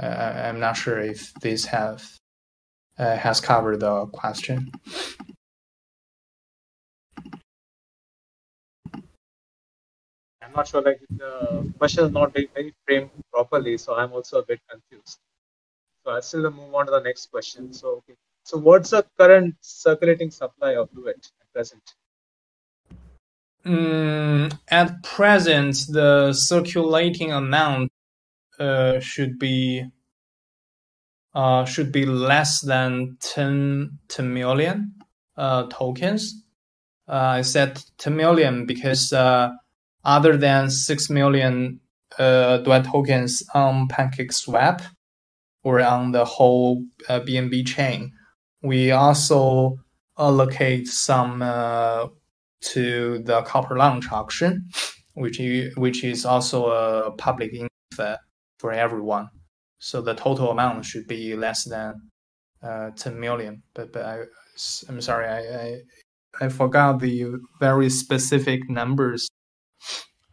[0.00, 2.04] Uh, I'm not sure if this have
[2.98, 4.70] uh, has covered the question.
[10.48, 14.38] I'm not sure, like the question is not very, very framed properly, so I'm also
[14.38, 15.18] a bit confused.
[16.04, 17.72] So I'll still move on to the next question.
[17.72, 18.14] So, okay.
[18.44, 21.82] so what's the current circulating supply of Duet at present?
[23.66, 27.92] Mm, at present, the circulating amount
[28.58, 29.84] uh, should be
[31.34, 34.94] uh, should be less than 10, 10 million
[35.36, 36.42] uh, tokens.
[37.06, 39.50] Uh, I said 10 million because uh,
[40.08, 41.80] other than 6 million
[42.18, 44.82] uh, tokens on PancakeSwap
[45.62, 48.10] or on the whole uh, BNB chain,
[48.62, 49.76] we also
[50.18, 52.06] allocate some uh,
[52.60, 54.66] to the Copper Launch auction,
[55.12, 55.40] which,
[55.76, 58.16] which is also a public info
[58.58, 59.28] for everyone.
[59.78, 61.94] So the total amount should be less than
[62.62, 63.62] uh, 10 million.
[63.74, 64.22] But but I
[64.88, 69.28] I'm sorry I I, I forgot the very specific numbers.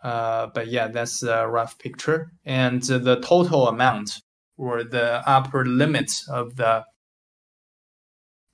[0.05, 2.31] Uh, but yeah, that's a rough picture.
[2.45, 4.21] And the total amount
[4.55, 6.83] or the upper limit of the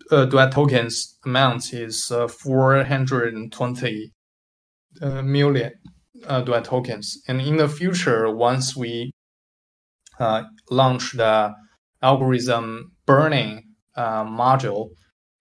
[0.09, 4.13] uh, tokens amount is uh, 420
[5.01, 5.71] uh, million
[6.25, 7.17] uh, tokens.
[7.27, 9.11] And in the future, once we
[10.21, 11.53] uh, launch the
[12.01, 13.63] algorithm burning
[13.97, 14.91] uh, module,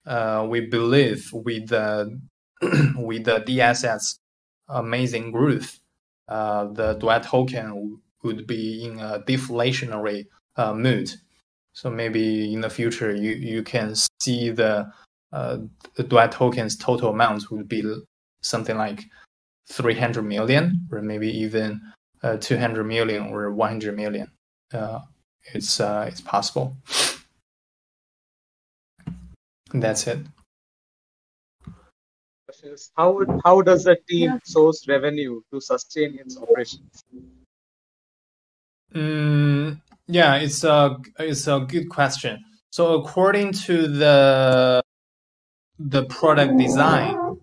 [0.05, 2.19] uh, we believe with the
[2.97, 4.17] with the DSS
[4.67, 5.79] amazing growth,
[6.31, 10.25] uh, the Duet token would be in a deflationary
[10.55, 11.11] uh, mood.
[11.73, 14.91] So maybe in the future, you, you can see the
[15.33, 15.57] uh,
[15.95, 17.81] the tokens total amount would be
[18.41, 19.05] something like
[19.69, 21.81] 300 million, or maybe even
[22.23, 24.29] uh, 200 million or 100 million
[24.73, 24.99] uh,
[25.53, 26.75] it's uh, it's possible.
[29.73, 30.19] That's it.
[32.95, 37.03] How how does the team source revenue to sustain its operations?
[38.93, 42.43] Mm, yeah, it's a it's a good question.
[42.69, 44.81] So according to the
[45.79, 47.37] the product design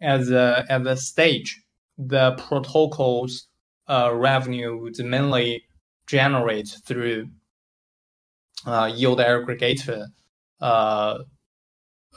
[0.00, 1.62] as a at the stage,
[1.98, 3.48] the protocols
[3.88, 5.64] uh, revenue would mainly
[6.06, 7.28] generate through
[8.66, 10.06] uh, yield aggregator
[10.60, 11.18] uh,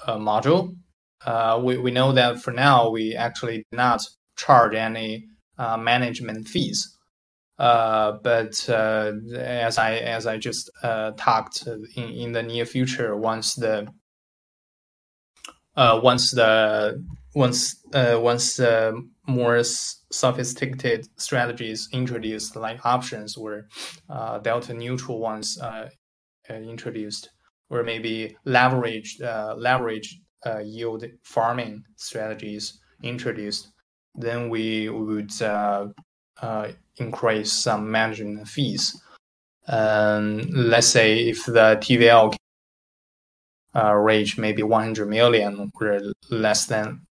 [0.06, 0.76] uh, module.
[1.26, 4.02] Uh, we, we know that for now we actually do not
[4.38, 5.26] charge any
[5.58, 6.96] uh, management fees.
[7.58, 13.86] Uh, but as I as I just talked in, in the near future, once the
[15.76, 17.04] once the
[17.36, 18.60] once once
[19.30, 19.64] more
[20.12, 23.68] sophisticated strategies introduced, like options or
[24.10, 25.90] uh, delta neutral ones uh,
[26.50, 27.30] uh introduced,
[27.70, 33.70] or maybe leverage uh, leverage uh, yield farming strategies introduced,
[34.16, 35.32] then we would
[36.98, 39.02] increase some management fees.
[39.68, 42.36] Um, let's say if the TVL
[43.76, 47.02] uh, reach maybe 100 million or less than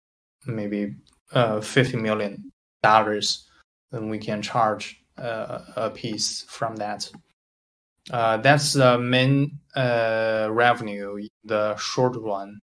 [0.46, 0.94] maybe
[1.32, 2.50] uh, 50 million
[2.82, 3.48] dollars,
[3.90, 7.10] then we can charge uh, a piece from that.
[8.10, 12.58] Uh, that's the main uh, revenue in the short run.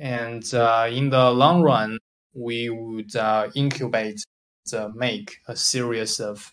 [0.00, 1.98] And uh, in the long run,
[2.32, 4.24] we would uh, incubate,
[4.70, 6.50] the, make a series of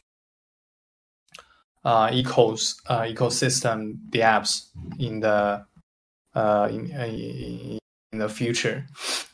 [1.85, 4.67] uh, ecos, uh, ecosystem the apps
[4.99, 5.65] in the
[6.35, 7.79] uh, in, in,
[8.19, 8.85] the future.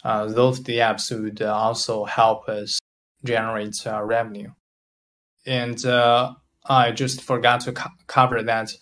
[0.04, 2.80] Uh, those the apps would also help us
[3.24, 4.52] generate uh, revenue.
[5.46, 6.34] And uh,
[6.66, 8.74] I just forgot to co- cover that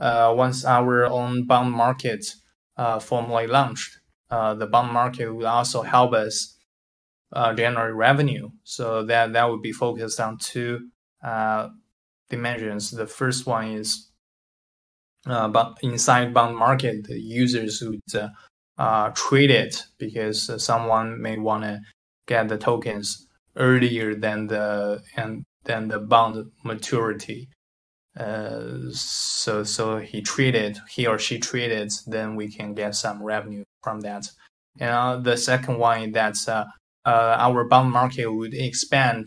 [0.00, 2.34] uh, once our own bond market
[2.76, 3.98] uh, formally launched,
[4.30, 6.56] uh, the bond market would also help us
[7.32, 8.48] uh, generate revenue.
[8.64, 10.88] So that that would be focused on two
[11.22, 11.68] uh,
[12.30, 12.90] dimensions.
[12.90, 14.10] The first one is
[15.26, 18.00] uh, but inside bond market, the users would
[19.14, 21.80] trade it because someone may want to
[22.26, 27.48] get the tokens earlier than the and than the bond maturity.
[28.18, 33.64] Uh, so so he traded he or she traded, then we can get some revenue
[33.82, 34.28] from that.
[34.78, 36.64] And uh, the second one is that uh,
[37.04, 39.26] uh our bond market would expand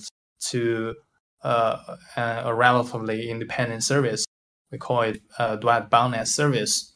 [0.50, 0.96] to
[1.44, 4.26] uh, a relatively independent service.
[4.72, 6.94] We call it uh, Duet Bond Service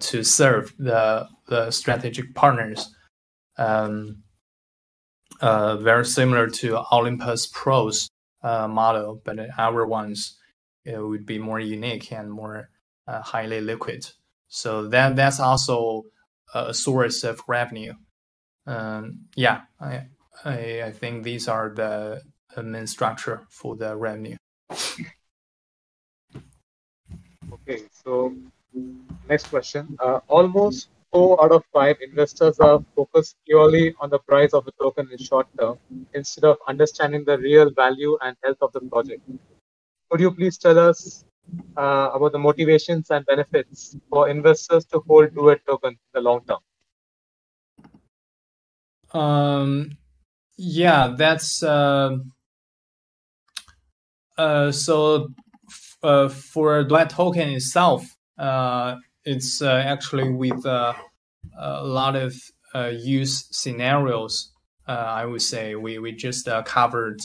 [0.00, 2.92] to serve the the strategic partners.
[3.58, 4.22] Um,
[5.40, 8.08] very similar to Olympus Pro's
[8.42, 10.36] model, but our ones
[10.84, 12.70] it would be more unique and more
[13.06, 14.06] uh, highly liquid.
[14.48, 16.04] So that that's also
[16.54, 17.94] a source of revenue.
[18.66, 20.06] Um, yeah, I,
[20.44, 22.22] I, I think these are the,
[22.62, 24.36] main structure for the revenue.
[27.52, 28.34] Okay, so
[29.28, 29.96] next question.
[29.98, 34.72] Uh, almost four out of five investors are focused purely on the price of the
[34.72, 35.78] token in short term
[36.14, 39.22] instead of understanding the real value and health of the project.
[40.12, 41.24] Could you please tell us
[41.74, 46.42] uh, about the motivations and benefits for investors to hold Duet token in the long
[46.44, 46.58] term?
[49.18, 49.92] Um,
[50.58, 52.18] yeah, that's uh,
[54.36, 55.28] uh, so
[56.02, 58.04] uh, for Duet token itself,
[58.36, 60.92] uh, it's uh, actually with uh,
[61.58, 62.34] a lot of
[62.74, 64.52] uh, use scenarios.
[64.86, 67.20] Uh, I would say we we just uh, covered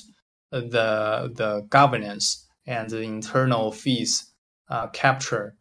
[0.51, 4.34] the the governance and the internal fees
[4.70, 5.55] uh, capture,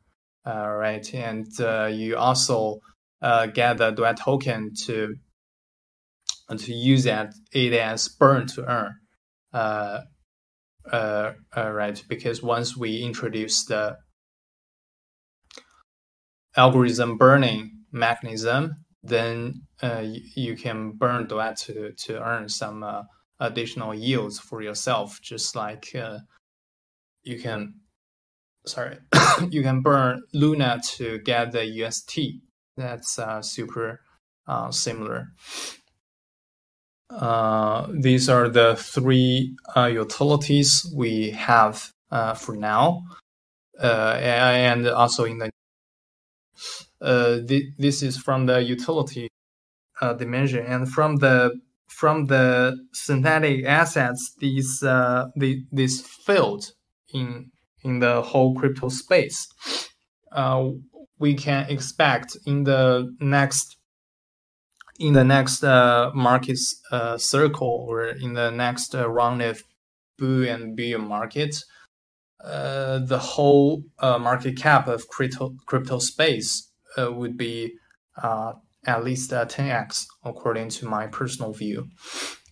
[0.45, 1.15] uh, right?
[1.15, 2.81] And uh, you also
[3.23, 5.15] uh, get the Duet token to
[6.57, 8.95] to use that it as burn to earn,
[9.53, 10.03] uh,
[10.93, 12.05] uh, right?
[12.09, 13.97] Because once we introduce the
[16.57, 22.85] algorithm burning mechanism, then you, you, can burn Duet to to earn some
[23.41, 25.93] additional yields for yourself, just like
[27.27, 27.75] you can
[28.67, 28.99] sorry
[29.51, 32.19] you can burn Luna to get the UST.
[32.77, 34.01] That's uh, super
[34.47, 35.29] uh, similar.
[37.11, 43.03] Uh, these are the three uh, utilities we have uh, for now,
[43.81, 45.51] uh, and also in the
[47.49, 49.29] th- this is from the utility
[50.19, 51.53] dimension, and from the
[51.89, 56.73] from the synthetic assets, these the, this field
[57.13, 57.51] in
[57.83, 59.49] in the whole crypto space.
[60.33, 60.71] Uh,
[61.19, 63.77] we can expect in the next
[64.99, 66.59] in the next uh, market
[66.91, 69.63] uh, circle or in the next uh, round of
[70.19, 71.55] bull and bear market,
[72.43, 77.75] uh, the whole uh, market cap of crypto crypto space would be
[78.87, 81.89] at least 10x, according to my personal view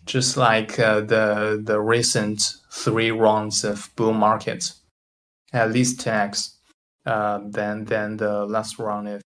[0.05, 4.81] just like uh, the the recent three rounds of bull markets,
[5.53, 6.55] at least 10x
[7.07, 9.23] uh, than than the last round of.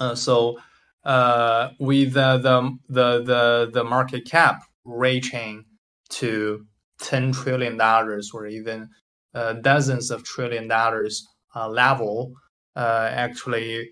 [0.00, 0.58] Uh, so
[1.04, 5.64] uh, with the, the the the market cap reaching
[6.08, 6.64] to
[7.00, 8.88] ten trillion dollars or even
[9.34, 12.32] uh, dozens of trillion dollars uh, level,
[12.76, 13.90] uh, actually,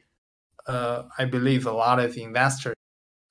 [0.67, 2.75] I believe a lot of investors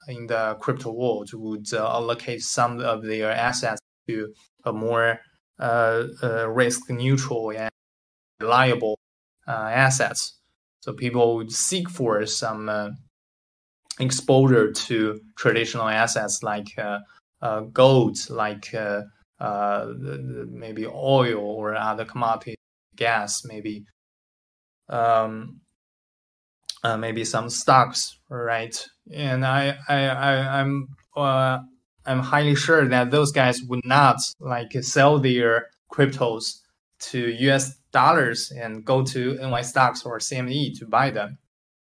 [0.10, 4.34] in the crypto world would uh, allocate some of their assets to
[4.66, 5.20] a more
[5.60, 7.70] uh, uh, risk neutral and
[8.40, 8.98] reliable
[9.48, 10.40] assets.
[10.82, 12.96] So people would seek for some
[14.00, 16.68] exposure to traditional assets like
[17.74, 18.74] gold, like
[19.40, 22.56] maybe oil or other commodity
[22.96, 23.84] gas, maybe
[24.90, 25.60] um,
[26.84, 28.76] uh, maybe some stocks, right?
[29.14, 31.60] And I, I, I I'm, uh,
[32.06, 36.60] I'm highly sure that those guys would not like sell their cryptos
[37.00, 41.38] to US dollars and go to NY stocks or CME to buy them,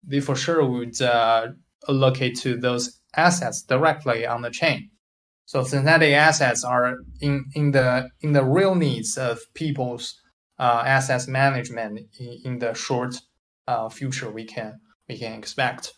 [0.02, 1.48] they for sure would uh,
[1.88, 4.90] allocate to those assets directly on the chain.
[5.44, 10.20] So synthetic assets are in, in the in the real needs of people's
[10.58, 13.16] uh, assets management in, in the short
[13.66, 15.92] uh, future we can we can expect.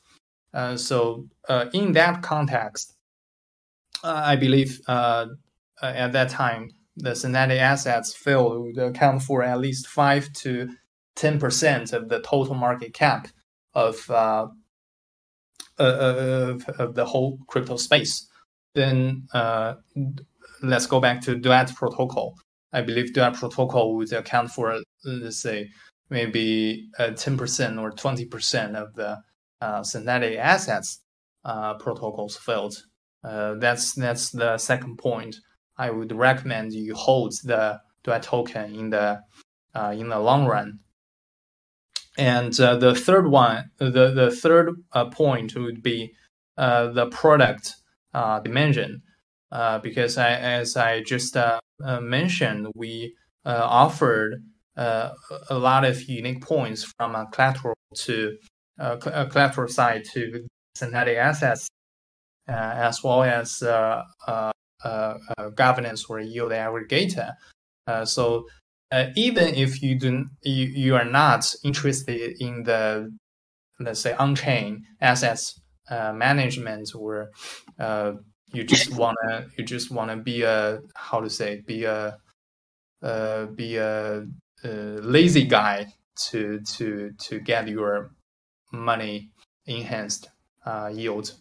[0.54, 2.94] Uh, so uh, in that context,
[4.04, 9.88] uh, I believe at that time the synthetic assets field would account for at least
[9.88, 10.68] five to
[11.16, 13.26] ten percent of the total market cap
[13.74, 14.46] of uh,
[15.78, 18.28] of, of the whole crypto space.
[18.74, 19.74] Then uh,
[20.62, 22.36] let's go back to Duet protocol.
[22.72, 25.70] I believe Duet protocol would account for let's say
[26.10, 29.18] maybe ten percent or twenty percent of the
[29.82, 31.00] synthetic assets
[31.44, 32.74] uh, protocols field.
[33.22, 35.36] Uh, that's that's the second point
[35.76, 39.20] I would recommend you hold the Duet token in the
[39.74, 40.80] uh, in the long run.
[42.16, 46.12] And uh, the third one, the the third uh, point would be
[46.56, 47.74] uh, the product
[48.12, 49.02] uh, dimension,
[49.50, 51.36] uh, because I, as I just
[51.80, 54.44] mentioned, we offered
[54.76, 55.12] a
[55.50, 58.36] lot of unique points from a collateral to
[58.78, 61.68] a collateral side to synthetic assets,
[62.48, 64.52] as well as uh, uh,
[65.54, 67.32] governance or yield aggregator.
[67.86, 68.46] Uh, so
[69.16, 73.10] even if you do you, you are not interested in the
[73.80, 75.60] let's say on-chain assets
[75.90, 77.30] management or
[78.54, 82.16] you just wanna you just wanna be a how to say be a
[83.02, 84.24] uh, be a,
[84.64, 84.68] a,
[85.02, 88.10] lazy guy to to to get your
[88.78, 89.30] money
[89.66, 90.28] enhanced
[90.66, 91.32] uh, yield,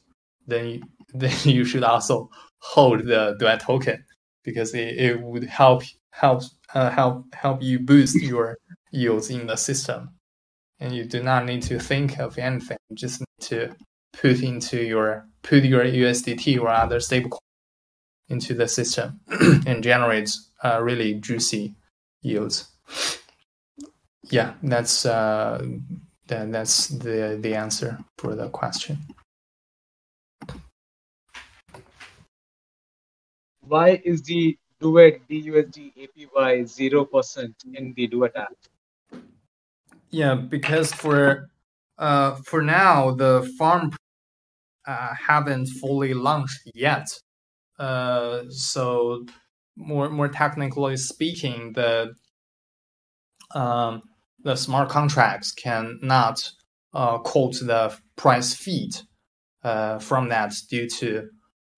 [0.47, 0.81] then
[1.13, 2.29] then you should also
[2.59, 4.03] hold the duet token
[4.43, 8.57] because it, it would help help uh, help help you boost your
[8.91, 10.09] yields in the system.
[10.79, 12.77] And you do not need to think of anything.
[12.89, 13.75] You just need to
[14.13, 17.37] put into your put your usdt or other stablecoin
[18.29, 19.19] into the system
[19.67, 20.31] and generate
[20.63, 21.75] uh, really juicy
[22.21, 22.69] yields.
[24.29, 25.65] Yeah that's uh,
[26.27, 28.97] that, that's the the answer for the question
[33.73, 38.57] why is the Duet DUSD APY zero percent in the Duet app?
[40.09, 41.49] Yeah, because for
[41.97, 43.91] uh, for now the farm
[44.85, 47.07] uh, haven't fully launched yet.
[47.79, 49.25] Uh, so
[49.75, 52.13] more more technically speaking, the
[53.55, 54.03] um,
[54.43, 56.51] the smart contracts cannot
[56.93, 58.95] uh, quote the price feed
[59.63, 61.29] uh, from that due to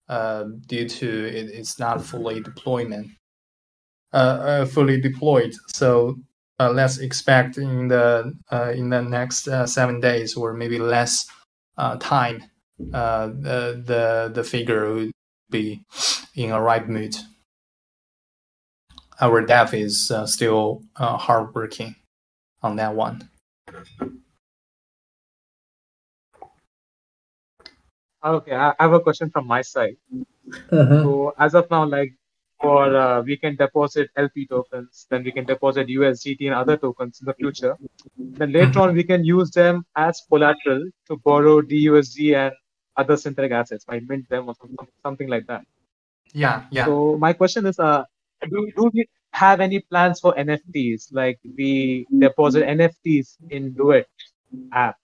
[0.08, 3.08] uh, due to it, it's not fully deployment,
[4.12, 5.52] uh, uh, fully deployed.
[5.68, 6.16] So
[6.60, 8.32] uh, let's expect in the
[8.74, 11.26] in the next seven days or maybe less
[12.00, 12.44] time,
[12.78, 15.12] the the the figure would
[15.50, 15.82] be
[16.34, 17.16] in a right mood.
[19.20, 21.96] Our dev is still hard working
[22.62, 23.28] on that one.
[28.24, 29.96] Okay, I have a question from my side.
[30.70, 31.02] Uh-huh.
[31.02, 32.12] So as of now, like
[32.60, 37.20] for uh, we can deposit LP tokens, then we can deposit USDT and other tokens
[37.20, 37.76] in the future.
[38.16, 42.54] Then later on, we can use them as collateral to borrow DUSD and
[42.96, 44.54] other synthetic assets, I mint them or
[45.02, 45.64] something like that.
[46.32, 46.86] Yeah, yeah.
[46.86, 48.04] So my question is, uh,
[48.50, 49.06] do, do we
[49.36, 51.12] have any plans for NFTs?
[51.12, 54.08] Like we deposit NFTs in Duet
[54.72, 54.96] app,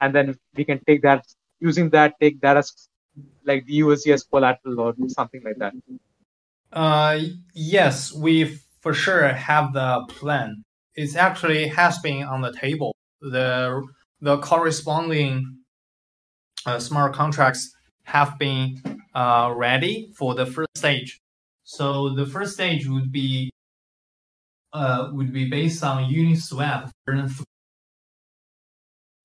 [0.00, 1.24] and then we can take that
[1.60, 2.88] using that take that as
[3.44, 5.72] like the USD collateral or something like that?
[6.72, 7.18] Uh,
[7.54, 10.64] yes, we for sure have the plan.
[10.94, 12.94] It actually has been on the table.
[13.20, 13.82] The
[14.20, 15.58] the corresponding
[16.64, 18.80] uh, smart contracts have been
[19.14, 21.20] uh, ready for the first stage.
[21.64, 23.50] So the first stage would be
[24.76, 26.90] uh, would be based on Uniswap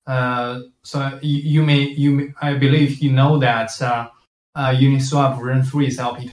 [0.06, 4.08] uh, so you, you, may you I believe you know that uh,
[4.54, 6.30] uh, Uniswap version 3 LP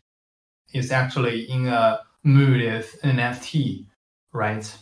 [0.73, 3.85] is actually in a mood of NFT,
[4.33, 4.77] right?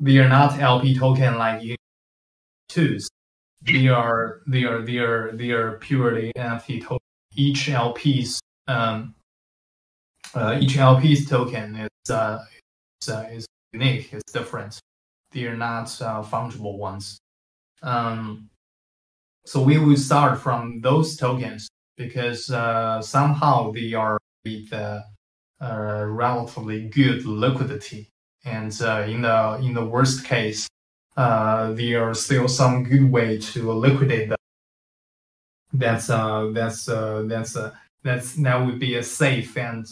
[0.00, 3.06] They are not LP token like Uni2s.
[3.62, 6.98] They are they are they are they are purely NFT token.
[7.34, 9.14] Each LP's um,
[10.34, 12.57] uh, each LP's token is uh, is,
[13.06, 14.12] uh, is unique.
[14.12, 14.80] It's different.
[15.32, 17.18] They are not uh, fungible ones.
[17.82, 18.48] Um,
[19.46, 25.00] so we will start from those tokens because uh, somehow they are with uh,
[25.60, 28.08] relatively good liquidity
[28.44, 30.66] and uh, in the in the worst case,
[31.16, 34.38] uh, there are still some good way to liquidate them.
[35.72, 37.56] That's uh that's that's
[38.02, 39.86] that's that would be a safe and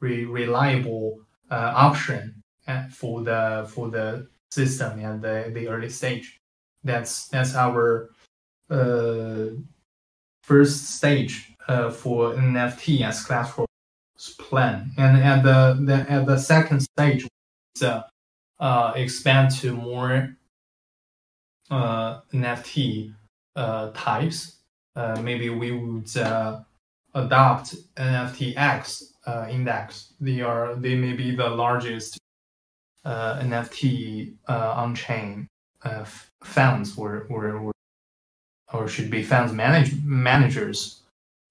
[0.00, 2.43] re- reliable option
[2.92, 6.38] for the for the system and the, the early stage.
[6.82, 8.10] That's that's our
[8.70, 9.46] uh,
[10.42, 13.66] first stage uh, for NFT as collateral
[14.38, 17.26] plan, and at the, the at the second stage,
[17.82, 18.02] uh,
[18.60, 20.36] uh, expand to more
[21.70, 23.14] uh, NFT
[23.56, 24.58] uh, types.
[24.96, 26.60] Uh, maybe we would uh,
[27.14, 30.12] adopt NFTX uh, index.
[30.20, 32.18] They are they may be the largest
[33.04, 35.46] uh, NFT uh, on chain
[35.82, 36.04] uh,
[36.42, 37.72] funds or, or or
[38.72, 41.02] or should be funds manage, managers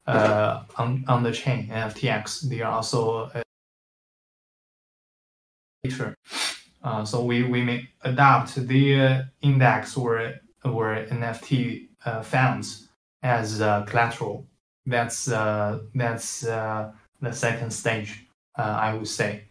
[0.07, 2.49] uh, on on the chain NFTX.
[2.49, 3.31] They are also.
[6.83, 10.33] Uh, so we, we may adopt the index or
[10.63, 12.89] or NFT uh, funds
[13.21, 14.45] as uh, collateral.
[14.85, 16.91] That's uh, that's uh,
[17.21, 18.25] the second stage,
[18.57, 19.43] uh, I would say.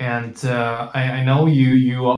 [0.00, 2.16] And uh, I, I know you you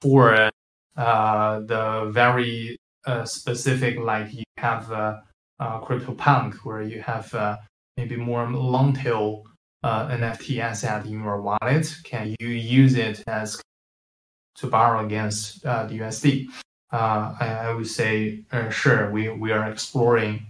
[0.00, 0.48] for
[0.96, 5.16] uh, the very uh, specific, like you have uh,
[5.58, 7.56] uh, CryptoPunk, where you have uh,
[7.96, 9.42] maybe more long tail
[9.82, 11.92] uh, NFT asset in your wallet.
[12.04, 13.60] Can you use it as
[14.56, 16.46] to borrow against uh, the USD?
[16.92, 19.10] Uh, I, I would say uh, sure.
[19.10, 20.48] We we are exploring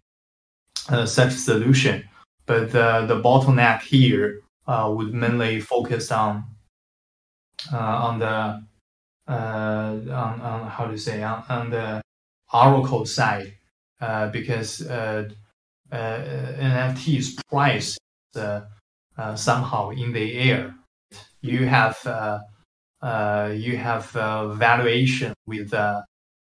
[0.90, 2.04] uh, such solution,
[2.44, 6.44] but the the bottleneck here uh, would mainly focus on
[7.72, 8.62] uh, on the
[9.28, 12.00] uh, on, on how to say on, on the
[12.52, 13.54] Oracle side
[14.00, 15.28] uh, because uh,
[15.92, 17.96] NFT's price
[19.34, 20.74] somehow in the air.
[21.40, 21.98] You have
[23.54, 24.10] you have
[24.56, 25.72] valuation with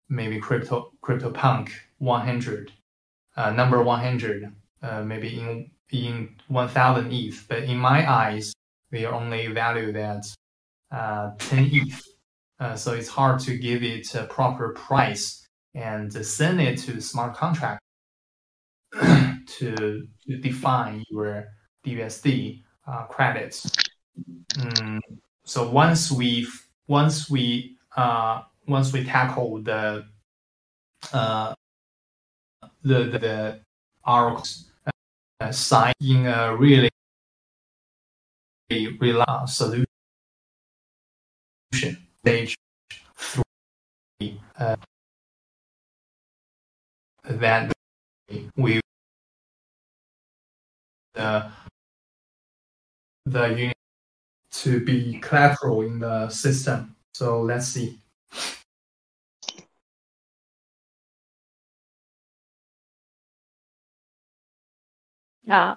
[0.09, 2.71] maybe crypto CryptoPunk 100
[3.37, 4.51] uh, number 100
[4.81, 8.53] uh, maybe in in 1000 ETH, but in my eyes
[8.91, 10.25] they are only valued at
[10.91, 12.01] uh, 10 ETH.
[12.59, 17.35] Uh, so it's hard to give it a proper price and send it to smart
[17.35, 17.81] contract
[18.93, 21.45] to, to define your
[21.85, 23.69] DUSD uh, credits.
[24.55, 24.99] Mm,
[25.45, 26.47] so once we
[26.87, 30.05] once we uh, once we tackle the
[31.13, 31.53] uh,
[32.83, 33.59] the the, the
[35.51, 36.89] side in a really
[38.99, 39.85] reliable solution
[42.21, 42.55] stage
[43.15, 44.75] three, uh,
[47.23, 47.71] then
[48.57, 48.81] we
[51.13, 51.51] the
[53.25, 53.75] the unit
[54.51, 56.95] to be collateral in the system.
[57.13, 57.99] So let's see.
[65.49, 65.75] Yeah.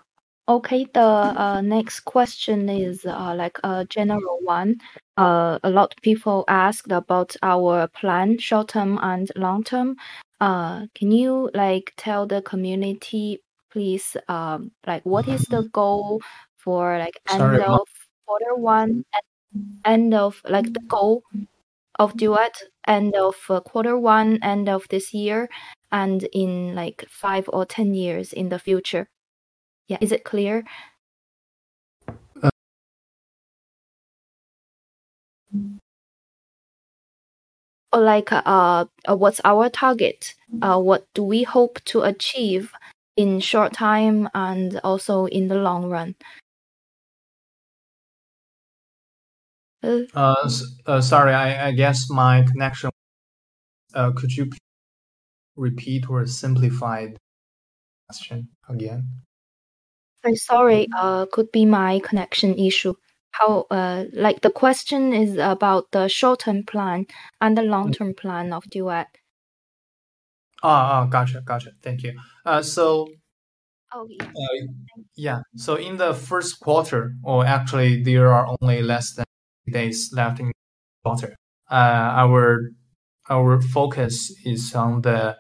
[0.49, 0.87] Okay.
[0.93, 4.77] The uh, next question is uh, like a general one.
[5.17, 9.97] Uh, a lot of people asked about our plan, short term and long term.
[10.41, 16.21] Uh, can you like tell the community, please, um, like what is the goal
[16.59, 17.89] for like end Sorry, of
[18.27, 19.05] quarter one,
[19.55, 21.23] and end of like the goal
[21.99, 25.49] of duet, end of uh, quarter one, end of this year,
[25.93, 29.09] and in like five or ten years in the future?
[29.93, 30.65] Yeah, is it clear?
[37.93, 38.41] Or like uh,
[39.09, 40.35] uh, what's our target?
[40.63, 42.73] Uh, what do we hope to achieve
[43.17, 46.15] in short time and also in the long run?
[49.83, 50.49] Uh, Uh,
[50.87, 52.91] uh, sorry, I, I guess my connection.
[53.95, 54.51] Uh, could you
[55.57, 57.17] repeat or simplify the
[58.09, 59.09] question again?
[60.25, 62.95] I'm sorry, uh, could be my connection issue.
[63.33, 67.07] How, uh, like the question is about the short-term plan
[67.41, 69.09] and the long-term plan of Duet.
[70.63, 71.71] Ah, ah, gotcha, gotcha.
[71.83, 72.19] Thank you.
[72.45, 73.09] Uh, so
[73.95, 74.27] Oh, yeah.
[74.27, 74.67] uh,
[75.17, 79.27] yeah, so in the first quarter, or actually there are only less than
[79.71, 80.53] days left in the
[81.05, 81.37] quarter.
[81.71, 82.71] Uh, our
[83.31, 85.37] our focus is on the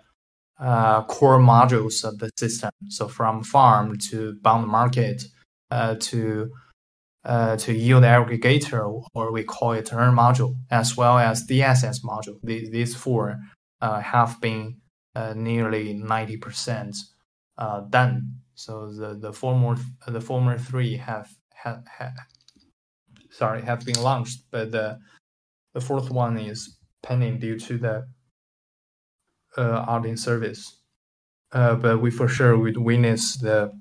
[0.58, 2.70] uh, core modules of the system.
[2.88, 5.24] So from farm to bond market
[5.70, 6.50] uh, to
[7.24, 12.04] uh, to yield aggregator, or we call it earn module, as well as the assets
[12.04, 12.38] module.
[12.42, 13.38] These, these four
[13.80, 14.78] uh, have been
[15.14, 16.96] uh, nearly 90%
[17.58, 18.38] uh, done.
[18.54, 19.76] So the, the former
[20.06, 22.14] the former three have, have, have
[23.30, 24.98] sorry have been launched, but the
[25.74, 28.06] the fourth one is pending due to the
[29.56, 30.78] uh, out in service.
[31.52, 33.72] Uh, but we for sure would witness the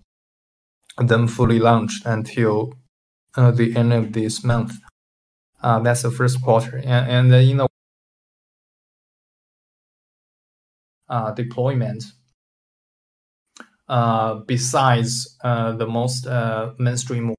[0.98, 2.74] them fully launched until
[3.36, 4.74] uh, the end of this month.
[5.62, 7.68] Uh, that's the first quarter, and and in the
[11.10, 12.04] uh, deployment.
[13.88, 17.36] Uh, besides uh, the most uh, mainstream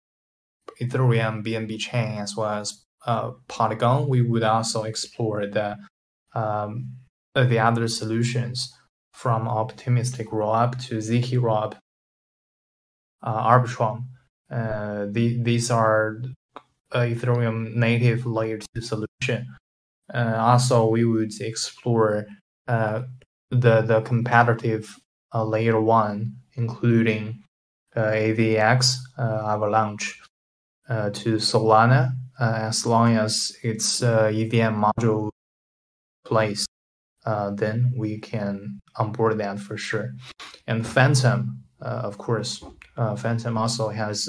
[0.80, 5.78] Ethereum BNB chain as well as uh, Polygon, we would also explore the
[6.34, 6.90] um,
[7.34, 8.72] the other solutions
[9.12, 11.74] from optimistic rollup to ZK rollup,
[13.22, 14.04] uh, Arbitrum.
[14.50, 16.18] Uh, the, these are
[16.92, 19.46] Ethereum native layer two solution.
[20.12, 22.26] also, we would explore
[22.66, 24.96] the the competitive
[25.34, 27.42] uh, layer one, including
[27.96, 30.20] uh, AVAX, uh, Avalanche,
[30.88, 35.30] uh, to Solana, uh, as long as its EVM module
[36.24, 36.66] place,
[37.24, 40.14] then we can onboard that for sure.
[40.66, 42.64] And Fantom, of course,
[43.16, 44.28] Fantom also has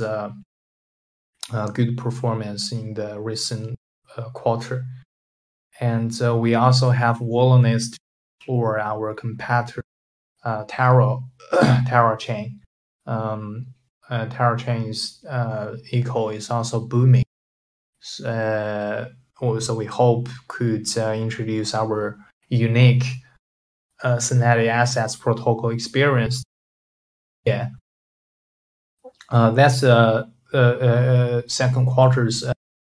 [1.74, 3.76] good performance in the recent
[4.34, 4.86] quarter.
[5.80, 7.92] And we also have willingness
[8.46, 9.84] to our competitor
[10.44, 11.18] uh, Terra
[11.88, 12.60] Terra chain.
[13.06, 13.68] Um,
[14.10, 17.24] uh, Terra chain is uh, Eco is also booming.
[18.24, 19.06] Uh,
[19.60, 22.18] so we hope could uh, introduce our
[22.54, 23.04] unique
[24.04, 26.44] uh, Synthetic Assets protocol experience.
[27.46, 27.70] Yeah,
[29.30, 32.54] uh, that's a uh, uh, uh, second quarter's uh,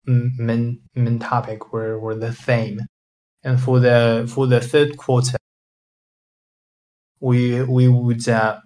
[0.06, 2.80] main main topic or, or the theme.
[3.44, 5.38] And for the for the third quarter,
[7.20, 8.60] we we would uh,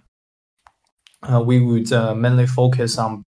[1.24, 3.24] uh, we would uh, mainly focus on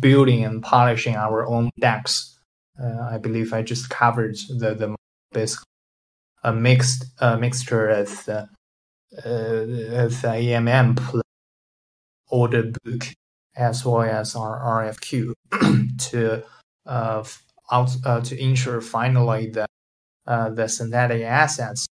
[0.00, 2.38] building and polishing our own DEX.
[2.80, 4.96] Uh, I believe I just covered the the
[5.32, 5.60] basic
[6.42, 8.46] a mixed uh, mixture of uh,
[9.24, 11.22] of AMM
[12.30, 13.04] order book
[13.54, 15.34] as well as our RFQ
[15.98, 16.42] to
[16.86, 17.24] uh,
[17.70, 19.68] out uh, to ensure finally that
[20.26, 21.86] uh, the synthetic assets